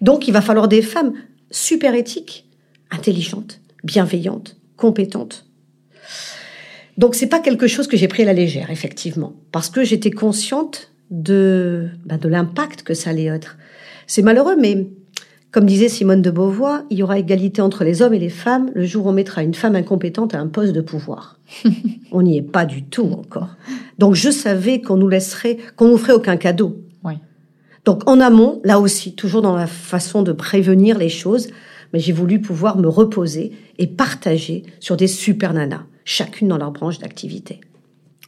Donc 0.00 0.28
il 0.28 0.32
va 0.32 0.40
falloir 0.40 0.68
des 0.68 0.82
femmes 0.82 1.12
super 1.50 1.94
éthiques, 1.94 2.48
intelligentes, 2.90 3.60
bienveillantes, 3.84 4.56
compétentes. 4.76 5.46
Donc 6.98 7.14
c'est 7.14 7.26
pas 7.26 7.40
quelque 7.40 7.66
chose 7.66 7.86
que 7.86 7.96
j'ai 7.96 8.08
pris 8.08 8.22
à 8.22 8.26
la 8.26 8.32
légère, 8.32 8.70
effectivement, 8.70 9.34
parce 9.50 9.70
que 9.70 9.82
j'étais 9.84 10.10
consciente 10.10 10.92
de, 11.10 11.88
ben, 12.04 12.18
de 12.18 12.28
l'impact 12.28 12.82
que 12.82 12.94
ça 12.94 13.10
allait 13.10 13.26
être. 13.26 13.56
C'est 14.06 14.22
malheureux, 14.22 14.56
mais 14.58 14.88
comme 15.52 15.66
disait 15.66 15.88
Simone 15.88 16.22
de 16.22 16.30
Beauvoir, 16.30 16.82
il 16.88 16.98
y 16.98 17.02
aura 17.02 17.18
égalité 17.18 17.60
entre 17.60 17.84
les 17.84 18.00
hommes 18.00 18.14
et 18.14 18.18
les 18.18 18.30
femmes 18.30 18.70
le 18.74 18.84
jour 18.84 19.04
où 19.04 19.10
on 19.10 19.12
mettra 19.12 19.42
une 19.42 19.52
femme 19.52 19.76
incompétente 19.76 20.34
à 20.34 20.40
un 20.40 20.46
poste 20.46 20.72
de 20.72 20.80
pouvoir. 20.80 21.38
on 22.12 22.22
n'y 22.22 22.38
est 22.38 22.42
pas 22.42 22.64
du 22.64 22.84
tout 22.84 23.10
encore. 23.12 23.50
Donc 23.98 24.14
je 24.14 24.30
savais 24.30 24.80
qu'on 24.80 24.96
nous 24.96 25.08
laisserait, 25.08 25.58
qu'on 25.76 25.88
nous 25.88 25.98
ferait 25.98 26.14
aucun 26.14 26.36
cadeau. 26.36 26.78
Donc 27.84 28.08
en 28.08 28.20
amont, 28.20 28.60
là 28.64 28.78
aussi, 28.78 29.14
toujours 29.14 29.42
dans 29.42 29.56
la 29.56 29.66
façon 29.66 30.22
de 30.22 30.32
prévenir 30.32 30.98
les 30.98 31.08
choses, 31.08 31.48
mais 31.92 31.98
j'ai 31.98 32.12
voulu 32.12 32.40
pouvoir 32.40 32.78
me 32.78 32.88
reposer 32.88 33.52
et 33.78 33.86
partager 33.86 34.62
sur 34.78 34.96
des 34.96 35.08
super 35.08 35.52
nanas, 35.52 35.82
chacune 36.04 36.48
dans 36.48 36.58
leur 36.58 36.70
branche 36.70 36.98
d'activité. 37.00 37.60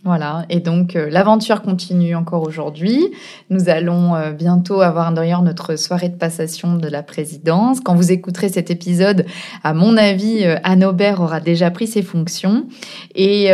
Voilà, 0.05 0.45
et 0.51 0.61
donc 0.61 0.97
euh, 0.97 1.09
l'aventure 1.11 1.63
continue 1.63 2.15
encore 2.15 2.43
aujourd'hui. 2.43 3.11
Nous 3.49 3.71
allons 3.71 4.15
euh, 4.15 4.33
bientôt 4.33 4.83
avoir 4.83 5.13
d'ailleurs 5.13 5.43
notre 5.43 5.77
soirée 5.77 6.11
de 6.11 6.17
passation 6.17 6.77
de 6.77 6.89
la 6.89 7.03
présidence. 7.03 7.81
Quand 7.81 7.95
vous 7.95 8.13
écouterez 8.13 8.51
cet 8.51 8.71
épisode, 8.71 9.25
à 9.63 9.73
mon 9.73 9.97
avis, 9.97 10.45
euh, 10.45 10.57
Anne 10.63 10.85
Aubert 10.85 11.21
aura 11.23 11.41
déjà 11.41 11.71
pris 11.71 11.87
ses 11.87 12.03
fonctions. 12.03 12.67
Et 13.15 13.51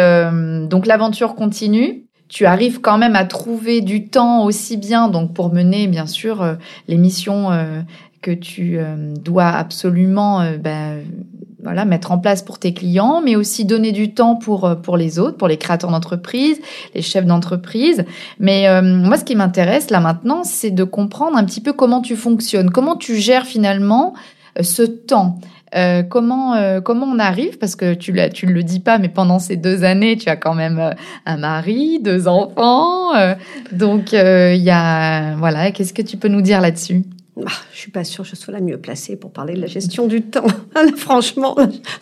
donc 0.69 0.87
l'aventure 0.87 1.35
continue 1.35 2.11
tu 2.31 2.47
arrives 2.47 2.81
quand 2.81 2.97
même 2.97 3.17
à 3.17 3.25
trouver 3.25 3.83
du 3.83 4.09
temps 4.09 4.45
aussi 4.45 4.77
bien 4.77 5.09
donc 5.09 5.35
pour 5.35 5.53
mener 5.53 5.89
bien 5.89 6.07
sûr 6.07 6.41
euh, 6.41 6.55
les 6.89 6.97
missions 6.97 7.51
euh, 7.51 7.83
que 8.23 8.31
tu 8.31 8.79
euh, 8.79 9.13
dois 9.17 9.49
absolument 9.49 10.49
ben, 10.59 11.03
voilà 11.63 11.85
mettre 11.85 12.13
en 12.13 12.19
place 12.19 12.43
pour 12.43 12.59
tes 12.59 12.75
clients, 12.75 13.21
mais 13.25 13.37
aussi 13.37 13.65
donner 13.65 13.93
du 13.93 14.13
temps 14.15 14.37
pour 14.37 14.77
pour 14.83 14.97
les 14.97 15.19
autres, 15.19 15.37
pour 15.37 15.49
les 15.49 15.57
créateurs 15.57 15.91
d'entreprise, 15.91 16.61
les 16.95 17.03
chefs 17.03 17.27
d'entreprise. 17.27 18.05
Mais 18.39 18.67
moi, 18.83 19.17
ce 19.17 19.25
qui 19.25 19.37
m'intéresse 19.37 19.91
là 19.91 20.01
maintenant, 20.01 20.45
c'est 20.45 20.71
de 20.71 20.85
comprendre 20.85 21.37
un 21.37 21.45
petit 21.45 21.61
peu 21.61 21.73
comment 21.73 22.01
tu 22.01 22.17
fonctionnes, 22.17 22.71
comment 22.71 22.97
tu 22.97 23.17
gères 23.17 23.47
finalement 23.47 24.15
ce 24.61 24.83
temps? 24.83 25.39
Euh, 25.77 26.03
comment 26.03 26.55
euh, 26.55 26.81
comment 26.81 27.07
on 27.07 27.19
arrive? 27.19 27.59
Parce 27.59 27.77
que 27.77 27.95
tu 27.95 28.13
ne 28.13 28.29
tu 28.29 28.47
le 28.47 28.63
dis 28.63 28.81
pas 28.81 28.99
mais 28.99 29.09
pendant 29.09 29.39
ces 29.39 29.57
deux 29.57 29.85
années 29.85 30.17
tu 30.17 30.29
as 30.29 30.37
quand 30.37 30.55
même 30.55 30.79
euh, 30.81 30.91
un 31.27 31.37
mari 31.37 32.01
deux 32.01 32.27
enfants 32.27 33.13
donc 33.73 34.13
il 34.13 34.63
y 34.63 34.71
a 34.71 35.37
voilà 35.37 35.71
qu'est-ce 35.71 35.93
que 35.93 36.03
tu 36.03 36.17
peux 36.17 36.29
nous 36.29 36.43
dire 36.43 36.61
là-dessus? 36.61 37.05
Ah, 37.39 37.51
je 37.73 37.79
suis 37.79 37.91
pas 37.91 38.05
sûre 38.05 38.25
que 38.25 38.31
je 38.31 38.37
sois 38.37 38.53
la 38.53 38.61
mieux 38.61 38.79
placée 38.79 39.17
pour 39.17 39.33
parler 39.33 39.55
de 39.55 39.61
la 39.61 39.67
gestion 39.67 40.07
du 40.07 40.23
temps. 40.23 40.47
Franchement, 40.97 41.57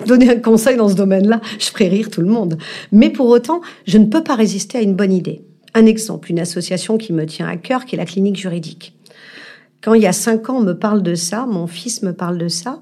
donner 0.07 0.31
un 0.31 0.41
conseil 0.41 0.77
dans 0.77 0.89
ce 0.89 0.95
domaine-là, 0.95 1.41
je 1.59 1.67
ferais 1.67 1.89
rire 1.89 2.11
tout 2.11 2.21
le 2.21 2.29
monde. 2.29 2.59
Mais 2.93 3.11
pour 3.11 3.27
autant, 3.27 3.61
je 3.87 3.99
ne 3.99 4.07
peux 4.07 4.23
pas 4.23 4.35
résister 4.35 4.79
à 4.79 4.83
une 4.83 4.95
bonne 4.95 5.13
idée. 5.13 5.43
Un 5.75 5.87
exemple, 5.87 6.31
une 6.31 6.41
association 6.41 6.97
qui 6.99 7.13
me 7.13 7.27
tient 7.27 7.47
à 7.47 7.57
cœur, 7.57 7.85
qui 7.85 7.95
est 7.95 7.99
la 7.99 8.07
clinique 8.07 8.37
juridique. 8.37 8.97
Quand 9.83 9.95
il 9.95 10.03
y 10.03 10.07
a 10.07 10.13
cinq 10.13 10.51
ans, 10.51 10.57
on 10.57 10.63
me 10.63 10.73
parle 10.73 11.03
de 11.03 11.15
ça, 11.15 11.47
mon 11.47 11.67
fils 11.67 12.03
me 12.03 12.13
parle 12.13 12.39
de 12.39 12.49
ça, 12.49 12.81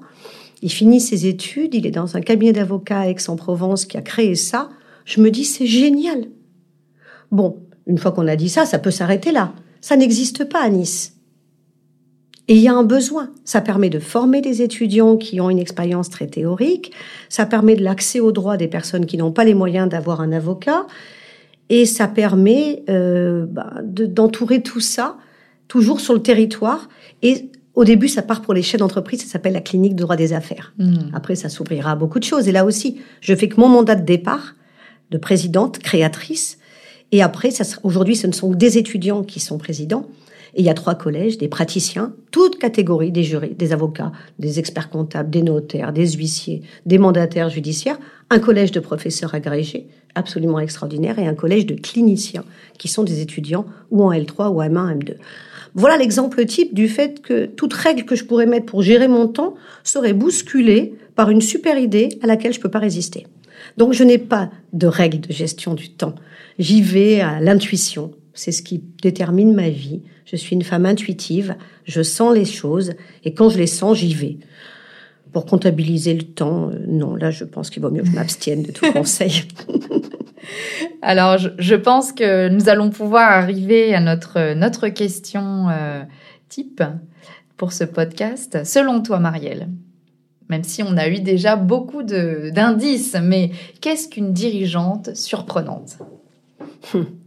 il 0.61 0.71
finit 0.71 0.99
ses 0.99 1.27
études, 1.27 1.75
il 1.75 1.85
est 1.85 1.91
dans 1.91 2.17
un 2.17 2.21
cabinet 2.21 2.53
d'avocats 2.53 3.01
à 3.01 3.07
Aix-en-Provence 3.07 3.85
qui 3.85 3.97
a 3.97 4.01
créé 4.01 4.33
ça. 4.33 4.69
Je 5.05 5.21
me 5.21 5.29
dis, 5.29 5.45
c'est 5.45 5.67
génial. 5.67 6.25
Bon, 7.31 7.57
une 7.85 7.97
fois 7.97 8.11
qu'on 8.11 8.27
a 8.27 8.35
dit 8.35 8.49
ça, 8.49 8.65
ça 8.65 8.79
peut 8.79 8.89
s'arrêter 8.89 9.31
là. 9.31 9.53
Ça 9.81 9.95
n'existe 9.95 10.45
pas 10.45 10.63
à 10.63 10.69
Nice. 10.69 11.16
Et 12.47 12.55
il 12.55 12.61
y 12.61 12.67
a 12.67 12.73
un 12.73 12.83
besoin. 12.83 13.29
Ça 13.43 13.61
permet 13.61 13.89
de 13.89 13.99
former 13.99 14.41
des 14.41 14.61
étudiants 14.61 15.17
qui 15.17 15.41
ont 15.41 15.49
une 15.49 15.59
expérience 15.59 16.09
très 16.09 16.27
théorique. 16.27 16.93
Ça 17.27 17.45
permet 17.45 17.75
de 17.75 17.83
l'accès 17.83 18.19
aux 18.19 18.31
droits 18.31 18.55
des 18.55 18.67
personnes 18.67 19.05
qui 19.05 19.17
n'ont 19.17 19.33
pas 19.33 19.43
les 19.43 19.53
moyens 19.53 19.89
d'avoir 19.89 20.21
un 20.21 20.31
avocat. 20.31 20.87
Et 21.69 21.85
ça 21.85 22.07
permet 22.07 22.83
euh, 22.89 23.45
bah, 23.45 23.73
d'entourer 23.83 24.61
tout 24.61 24.79
ça 24.79 25.17
toujours 25.67 25.99
sur 25.99 26.13
le 26.13 26.21
territoire 26.21 26.87
et 27.21 27.51
au 27.77 27.83
début, 27.83 28.07
ça 28.07 28.23
part 28.23 28.41
pour 28.41 28.55
les 28.55 28.63
chefs 28.63 28.79
d'entreprise, 28.79 29.21
ça 29.21 29.27
s'appelle 29.27 29.53
la 29.53 29.61
clinique 29.61 29.93
de 29.93 30.01
droit 30.01 30.15
des 30.15 30.33
affaires. 30.33 30.73
Hmm. 30.79 31.11
Après, 31.13 31.35
ça 31.35 31.47
s'ouvrira 31.47 31.91
à 31.91 31.95
beaucoup 31.95 32.17
de 32.17 32.23
choses. 32.23 32.47
Et 32.47 32.51
là 32.51 32.65
aussi, 32.65 32.99
je 33.21 33.35
fais 33.35 33.47
que 33.47 33.61
mon 33.61 33.67
mandat 33.67 33.93
de 33.93 34.03
départ 34.03 34.55
de 35.11 35.19
présidente, 35.19 35.77
créatrice. 35.77 36.57
Et 37.11 37.21
après, 37.21 37.49
aujourd'hui, 37.83 38.15
ce 38.15 38.25
ne 38.25 38.31
sont 38.31 38.49
que 38.49 38.55
des 38.55 38.79
étudiants 38.79 39.23
qui 39.23 39.39
sont 39.39 39.59
présidents. 39.59 40.07
Et 40.57 40.61
il 40.61 40.65
y 40.65 40.69
a 40.69 40.73
trois 40.73 40.95
collèges, 40.95 41.37
des 41.37 41.47
praticiens, 41.47 42.13
toutes 42.31 42.57
catégories, 42.57 43.11
des 43.11 43.21
jurys, 43.21 43.53
des 43.53 43.73
avocats, 43.73 44.11
des 44.39 44.57
experts 44.57 44.89
comptables, 44.89 45.29
des 45.29 45.43
notaires, 45.43 45.93
des 45.93 46.13
huissiers, 46.13 46.63
des 46.87 46.97
mandataires 46.97 47.49
judiciaires, 47.49 47.99
un 48.31 48.39
collège 48.39 48.71
de 48.71 48.79
professeurs 48.79 49.35
agrégés, 49.35 49.87
absolument 50.15 50.59
extraordinaire, 50.59 51.19
et 51.19 51.27
un 51.27 51.35
collège 51.35 51.67
de 51.67 51.75
cliniciens, 51.75 52.43
qui 52.79 52.87
sont 52.87 53.03
des 53.03 53.21
étudiants 53.21 53.67
ou 53.91 54.03
en 54.03 54.11
L3 54.11 54.49
ou 54.49 54.61
en 54.61 54.67
M1, 54.67 54.97
M2. 54.97 55.13
Voilà 55.75 55.95
l'exemple 55.95 56.43
type 56.45 56.73
du 56.73 56.87
fait 56.87 57.21
que 57.21 57.45
toute 57.45 57.73
règle 57.73 58.05
que 58.05 58.15
je 58.15 58.23
pourrais 58.23 58.47
mettre 58.47 58.65
pour 58.65 58.81
gérer 58.81 59.07
mon 59.07 59.27
temps 59.27 59.53
serait 59.83 60.13
bousculée 60.13 60.95
par 61.15 61.29
une 61.29 61.41
super 61.41 61.77
idée 61.77 62.17
à 62.23 62.25
laquelle 62.25 62.51
je 62.51 62.57
ne 62.57 62.63
peux 62.63 62.71
pas 62.71 62.79
résister. 62.79 63.27
Donc 63.77 63.93
je 63.93 64.03
n'ai 64.03 64.17
pas 64.17 64.49
de 64.73 64.87
règle 64.87 65.19
de 65.19 65.31
gestion 65.31 65.75
du 65.75 65.89
temps. 65.89 66.15
J'y 66.57 66.81
vais 66.81 67.21
à 67.21 67.39
l'intuition. 67.41 68.11
C'est 68.37 68.51
ce 68.51 68.61
qui 68.61 68.83
détermine 69.01 69.51
ma 69.51 69.69
vie. 69.69 70.03
Je 70.25 70.35
suis 70.35 70.55
une 70.55 70.61
femme 70.61 70.85
intuitive. 70.85 71.55
Je 71.85 72.03
sens 72.03 72.35
les 72.35 72.45
choses 72.45 72.93
et 73.23 73.33
quand 73.33 73.49
je 73.49 73.57
les 73.57 73.65
sens, 73.67 73.97
j'y 73.97 74.13
vais. 74.13 74.37
Pour 75.33 75.47
comptabiliser 75.47 76.13
le 76.13 76.21
temps, 76.21 76.69
euh, 76.69 76.77
non, 76.87 77.15
là 77.15 77.31
je 77.31 77.43
pense 77.43 77.71
qu'il 77.71 77.81
vaut 77.81 77.89
mieux 77.89 78.03
que 78.03 78.07
je 78.07 78.13
m'abstienne 78.13 78.61
de 78.61 78.71
tout 78.71 78.91
conseil. 78.93 79.43
Alors, 81.01 81.37
je, 81.37 81.75
pense 81.75 82.13
que 82.13 82.47
nous 82.49 82.69
allons 82.69 82.91
pouvoir 82.91 83.31
arriver 83.31 83.95
à 83.95 83.99
notre, 83.99 84.53
notre 84.53 84.87
question 84.87 85.69
euh, 85.69 86.03
type 86.47 86.83
pour 87.57 87.73
ce 87.73 87.83
podcast. 87.85 88.63
Selon 88.63 89.01
toi, 89.01 89.19
Marielle, 89.19 89.67
même 90.47 90.63
si 90.63 90.83
on 90.83 90.95
a 90.95 91.09
eu 91.09 91.19
déjà 91.21 91.55
beaucoup 91.55 92.03
d'indices, 92.03 93.17
mais 93.21 93.49
qu'est-ce 93.81 94.07
qu'une 94.07 94.31
dirigeante 94.31 95.15
surprenante? 95.15 95.97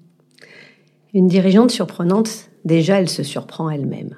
Une 1.13 1.27
dirigeante 1.27 1.73
surprenante, 1.73 2.51
déjà, 2.65 3.01
elle 3.01 3.09
se 3.09 3.25
surprend 3.25 3.69
elle-même. 3.69 4.15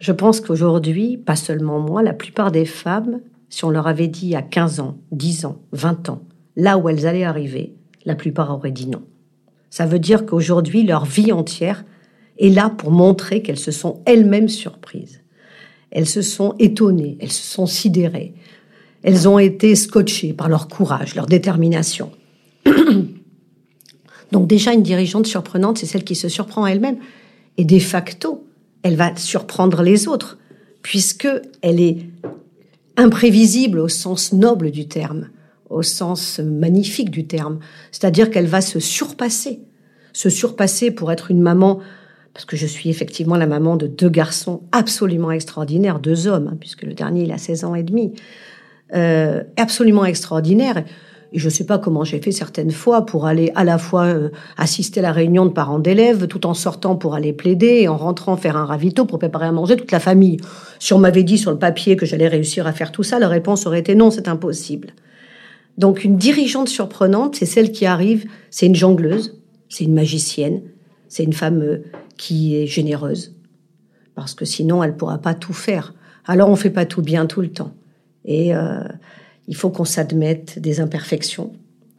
Je 0.00 0.12
pense 0.12 0.40
qu'aujourd'hui, 0.40 1.16
pas 1.16 1.36
seulement 1.36 1.80
moi, 1.80 2.02
la 2.02 2.12
plupart 2.12 2.52
des 2.52 2.66
femmes, 2.66 3.20
si 3.48 3.64
on 3.64 3.70
leur 3.70 3.86
avait 3.86 4.08
dit 4.08 4.34
à 4.34 4.42
15 4.42 4.80
ans, 4.80 4.98
10 5.12 5.46
ans, 5.46 5.62
20 5.72 6.10
ans, 6.10 6.22
là 6.56 6.76
où 6.76 6.90
elles 6.90 7.06
allaient 7.06 7.24
arriver, 7.24 7.74
la 8.04 8.14
plupart 8.14 8.50
auraient 8.50 8.70
dit 8.70 8.86
non. 8.86 9.02
Ça 9.70 9.86
veut 9.86 9.98
dire 9.98 10.26
qu'aujourd'hui, 10.26 10.82
leur 10.82 11.06
vie 11.06 11.32
entière 11.32 11.84
est 12.38 12.50
là 12.50 12.68
pour 12.68 12.90
montrer 12.90 13.40
qu'elles 13.40 13.58
se 13.58 13.70
sont 13.70 14.02
elles-mêmes 14.04 14.48
surprises. 14.48 15.22
Elles 15.90 16.06
se 16.06 16.20
sont 16.20 16.54
étonnées, 16.58 17.16
elles 17.20 17.32
se 17.32 17.50
sont 17.50 17.66
sidérées. 17.66 18.34
Elles 19.02 19.26
ont 19.26 19.38
été 19.38 19.74
scotchées 19.74 20.34
par 20.34 20.50
leur 20.50 20.68
courage, 20.68 21.14
leur 21.14 21.26
détermination. 21.26 22.10
Donc 24.32 24.46
déjà, 24.46 24.72
une 24.72 24.82
dirigeante 24.82 25.26
surprenante, 25.26 25.78
c'est 25.78 25.86
celle 25.86 26.04
qui 26.04 26.14
se 26.14 26.28
surprend 26.28 26.66
elle-même. 26.66 26.98
Et 27.58 27.64
de 27.64 27.78
facto, 27.78 28.46
elle 28.82 28.96
va 28.96 29.14
surprendre 29.16 29.82
les 29.82 30.08
autres, 30.08 30.38
puisque 30.82 31.28
elle 31.62 31.80
est 31.80 31.98
imprévisible 32.96 33.78
au 33.78 33.88
sens 33.88 34.32
noble 34.32 34.70
du 34.70 34.88
terme 34.88 35.28
au 35.70 35.82
sens 35.82 36.38
magnifique 36.38 37.10
du 37.10 37.26
terme. 37.26 37.58
C'est-à-dire 37.90 38.30
qu'elle 38.30 38.46
va 38.46 38.60
se 38.60 38.80
surpasser. 38.80 39.60
Se 40.12 40.30
surpasser 40.30 40.90
pour 40.90 41.12
être 41.12 41.30
une 41.30 41.40
maman 41.40 41.80
parce 42.32 42.44
que 42.44 42.56
je 42.56 42.66
suis 42.66 42.90
effectivement 42.90 43.36
la 43.36 43.46
maman 43.46 43.76
de 43.76 43.86
deux 43.86 44.10
garçons 44.10 44.62
absolument 44.70 45.30
extraordinaires, 45.30 45.98
deux 45.98 46.26
hommes, 46.26 46.50
hein, 46.52 46.56
puisque 46.60 46.82
le 46.82 46.92
dernier 46.92 47.22
il 47.22 47.32
a 47.32 47.38
16 47.38 47.64
ans 47.64 47.74
et 47.74 47.82
demi, 47.82 48.12
euh, 48.94 49.42
absolument 49.56 50.04
extraordinaires. 50.04 50.84
Et 51.36 51.38
je 51.38 51.44
ne 51.44 51.50
sais 51.50 51.66
pas 51.66 51.78
comment 51.78 52.02
j'ai 52.02 52.18
fait 52.18 52.32
certaines 52.32 52.70
fois 52.70 53.04
pour 53.04 53.26
aller 53.26 53.52
à 53.54 53.62
la 53.62 53.76
fois 53.76 54.06
euh, 54.06 54.30
assister 54.56 55.00
à 55.00 55.02
la 55.02 55.12
réunion 55.12 55.44
de 55.44 55.50
parents 55.50 55.78
d'élèves, 55.78 56.28
tout 56.28 56.46
en 56.46 56.54
sortant 56.54 56.96
pour 56.96 57.14
aller 57.14 57.34
plaider 57.34 57.80
et 57.82 57.88
en 57.88 57.98
rentrant 57.98 58.38
faire 58.38 58.56
un 58.56 58.64
ravito 58.64 59.04
pour 59.04 59.18
préparer 59.18 59.44
à 59.44 59.52
manger 59.52 59.76
toute 59.76 59.92
la 59.92 60.00
famille. 60.00 60.38
Si 60.78 60.94
on 60.94 60.98
m'avait 60.98 61.24
dit 61.24 61.36
sur 61.36 61.50
le 61.50 61.58
papier 61.58 61.94
que 61.94 62.06
j'allais 62.06 62.26
réussir 62.26 62.66
à 62.66 62.72
faire 62.72 62.90
tout 62.90 63.02
ça, 63.02 63.18
la 63.18 63.28
réponse 63.28 63.66
aurait 63.66 63.80
été 63.80 63.94
non, 63.94 64.10
c'est 64.10 64.28
impossible. 64.28 64.94
Donc 65.76 66.04
une 66.04 66.16
dirigeante 66.16 66.70
surprenante, 66.70 67.36
c'est 67.36 67.44
celle 67.44 67.70
qui 67.70 67.84
arrive, 67.84 68.24
c'est 68.48 68.64
une 68.64 68.74
jongleuse, 68.74 69.38
c'est 69.68 69.84
une 69.84 69.92
magicienne, 69.92 70.62
c'est 71.08 71.22
une 71.22 71.34
femme 71.34 71.60
euh, 71.60 71.84
qui 72.16 72.56
est 72.56 72.66
généreuse, 72.66 73.36
parce 74.14 74.34
que 74.34 74.46
sinon 74.46 74.82
elle 74.82 74.96
pourra 74.96 75.18
pas 75.18 75.34
tout 75.34 75.52
faire. 75.52 75.92
Alors 76.24 76.48
on 76.48 76.56
fait 76.56 76.70
pas 76.70 76.86
tout 76.86 77.02
bien 77.02 77.26
tout 77.26 77.42
le 77.42 77.50
temps, 77.50 77.74
et 78.24 78.56
euh, 78.56 78.80
il 79.48 79.56
faut 79.56 79.70
qu'on 79.70 79.84
s'admette 79.84 80.58
des 80.58 80.80
imperfections, 80.80 81.52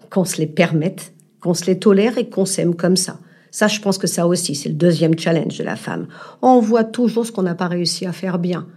qu'on 0.09 0.25
se 0.25 0.37
les 0.37 0.47
permette, 0.47 1.13
qu'on 1.41 1.53
se 1.53 1.65
les 1.65 1.79
tolère 1.79 2.17
et 2.17 2.29
qu'on 2.29 2.45
s'aime 2.45 2.75
comme 2.75 2.97
ça. 2.97 3.19
Ça, 3.51 3.67
je 3.67 3.79
pense 3.79 3.97
que 3.97 4.07
ça 4.07 4.27
aussi, 4.27 4.55
c'est 4.55 4.69
le 4.69 4.75
deuxième 4.75 5.17
challenge 5.17 5.57
de 5.57 5.63
la 5.63 5.75
femme. 5.75 6.07
On 6.41 6.59
voit 6.59 6.83
toujours 6.83 7.25
ce 7.25 7.31
qu'on 7.31 7.43
n'a 7.43 7.55
pas 7.55 7.67
réussi 7.67 8.05
à 8.05 8.11
faire 8.11 8.39
bien, 8.39 8.67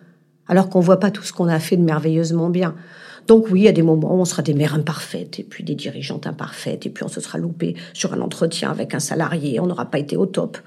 alors 0.47 0.69
qu'on 0.69 0.81
voit 0.81 1.01
pas 1.01 1.11
tout 1.11 1.23
ce 1.23 1.33
qu'on 1.33 1.49
a 1.49 1.59
fait 1.59 1.77
de 1.77 1.83
merveilleusement 1.83 2.51
bien. 2.51 2.75
Donc 3.27 3.51
oui, 3.51 3.61
il 3.61 3.65
y 3.65 3.69
a 3.69 3.73
des 3.73 3.83
moments 3.83 4.17
où 4.17 4.21
on 4.21 4.25
sera 4.25 4.43
des 4.43 4.55
mères 4.55 4.75
imparfaites 4.75 5.39
et 5.39 5.45
puis 5.45 5.65
des 5.65 5.75
dirigeantes 5.75 6.27
imparfaites 6.27 6.87
et 6.87 6.91
puis 6.91 7.05
on 7.05 7.09
se 7.09 7.21
sera 7.21 7.39
loupé 7.39 7.77
sur 7.93 8.15
un 8.15 8.21
entretien 8.21 8.71
avec 8.71 8.95
un 8.95 9.01
salarié, 9.01 9.61
on 9.61 9.67
n'aura 9.67 9.91
pas 9.91 9.99
été 9.99 10.17
au 10.17 10.27
top. 10.27 10.59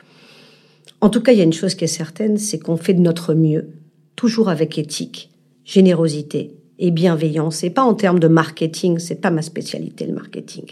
En 1.02 1.10
tout 1.10 1.22
cas, 1.22 1.32
il 1.32 1.38
y 1.38 1.42
a 1.42 1.46
une 1.46 1.54
chose 1.54 1.76
qui 1.76 1.84
est 1.84 1.88
certaine, 1.88 2.38
c'est 2.38 2.60
qu'on 2.60 2.78
fait 2.78 2.94
de 2.94 3.02
notre 3.02 3.34
mieux, 3.34 3.72
toujours 4.16 4.50
avec 4.50 4.78
éthique, 4.78 5.32
générosité 5.66 6.56
et 6.84 6.92
bienveillance, 6.92 7.64
et 7.64 7.70
pas 7.70 7.82
en 7.82 7.94
termes 7.94 8.20
de 8.20 8.28
marketing, 8.28 9.00
c'est 9.00 9.22
pas 9.22 9.32
ma 9.32 9.42
spécialité 9.42 10.06
le 10.06 10.14
marketing. 10.14 10.66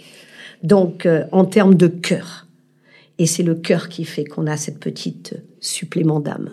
Donc 0.61 1.05
euh, 1.05 1.23
en 1.31 1.45
termes 1.45 1.75
de 1.75 1.87
cœur. 1.87 2.47
Et 3.17 3.25
c'est 3.25 3.43
le 3.43 3.55
cœur 3.55 3.87
qui 3.87 4.03
fait 4.03 4.25
qu'on 4.25 4.45
a 4.45 4.57
cette 4.57 4.79
petite 4.79 5.41
supplément 5.61 6.19
d'âme. 6.19 6.49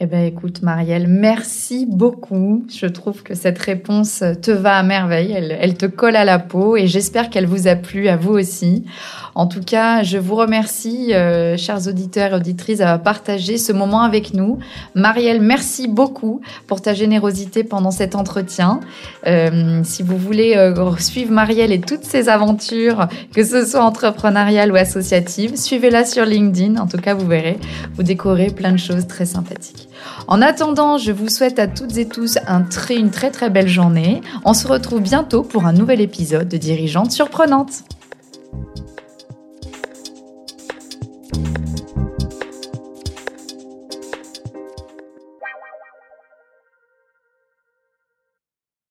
Eh 0.00 0.06
bien, 0.06 0.24
écoute, 0.24 0.60
Marielle, 0.62 1.06
merci 1.06 1.86
beaucoup. 1.86 2.66
Je 2.68 2.86
trouve 2.86 3.22
que 3.22 3.36
cette 3.36 3.60
réponse 3.60 4.24
te 4.42 4.50
va 4.50 4.76
à 4.76 4.82
merveille. 4.82 5.30
Elle, 5.30 5.56
elle 5.60 5.76
te 5.76 5.86
colle 5.86 6.16
à 6.16 6.24
la 6.24 6.40
peau 6.40 6.76
et 6.76 6.88
j'espère 6.88 7.30
qu'elle 7.30 7.46
vous 7.46 7.68
a 7.68 7.76
plu 7.76 8.08
à 8.08 8.16
vous 8.16 8.32
aussi. 8.32 8.84
En 9.36 9.46
tout 9.46 9.62
cas, 9.62 10.02
je 10.02 10.18
vous 10.18 10.34
remercie, 10.34 11.14
euh, 11.14 11.56
chers 11.56 11.86
auditeurs 11.88 12.32
et 12.32 12.36
auditrices, 12.36 12.78
d'avoir 12.78 13.02
partagé 13.02 13.56
ce 13.56 13.72
moment 13.72 14.02
avec 14.02 14.34
nous. 14.34 14.58
Marielle, 14.96 15.40
merci 15.40 15.86
beaucoup 15.86 16.40
pour 16.66 16.82
ta 16.82 16.92
générosité 16.92 17.62
pendant 17.62 17.92
cet 17.92 18.16
entretien. 18.16 18.80
Euh, 19.28 19.80
si 19.84 20.02
vous 20.02 20.18
voulez 20.18 20.54
euh, 20.56 20.96
suivre 20.98 21.32
Marielle 21.32 21.70
et 21.70 21.80
toutes 21.80 22.04
ses 22.04 22.28
aventures, 22.28 23.08
que 23.32 23.44
ce 23.44 23.64
soit 23.64 23.84
entrepreneuriales 23.84 24.72
ou 24.72 24.76
associatives, 24.76 25.56
suivez-la 25.56 26.04
sur 26.04 26.24
LinkedIn. 26.24 26.80
En 26.80 26.88
tout 26.88 26.98
cas, 26.98 27.14
vous 27.14 27.26
verrez, 27.26 27.58
vous 27.94 28.02
décorez 28.02 28.46
plein 28.46 28.72
de 28.72 28.78
choses 28.78 29.06
très 29.06 29.26
sympathiques. 29.26 29.88
En 30.28 30.42
attendant, 30.42 30.98
je 30.98 31.12
vous 31.12 31.28
souhaite 31.28 31.58
à 31.58 31.66
toutes 31.66 31.96
et 31.96 32.08
tous 32.08 32.38
une 32.96 33.10
très 33.10 33.30
très 33.30 33.50
belle 33.50 33.68
journée. 33.68 34.20
On 34.44 34.54
se 34.54 34.66
retrouve 34.66 35.00
bientôt 35.00 35.42
pour 35.42 35.66
un 35.66 35.72
nouvel 35.72 36.00
épisode 36.00 36.48
de 36.48 36.56
Dirigeante 36.56 37.12
surprenante. 37.12 37.84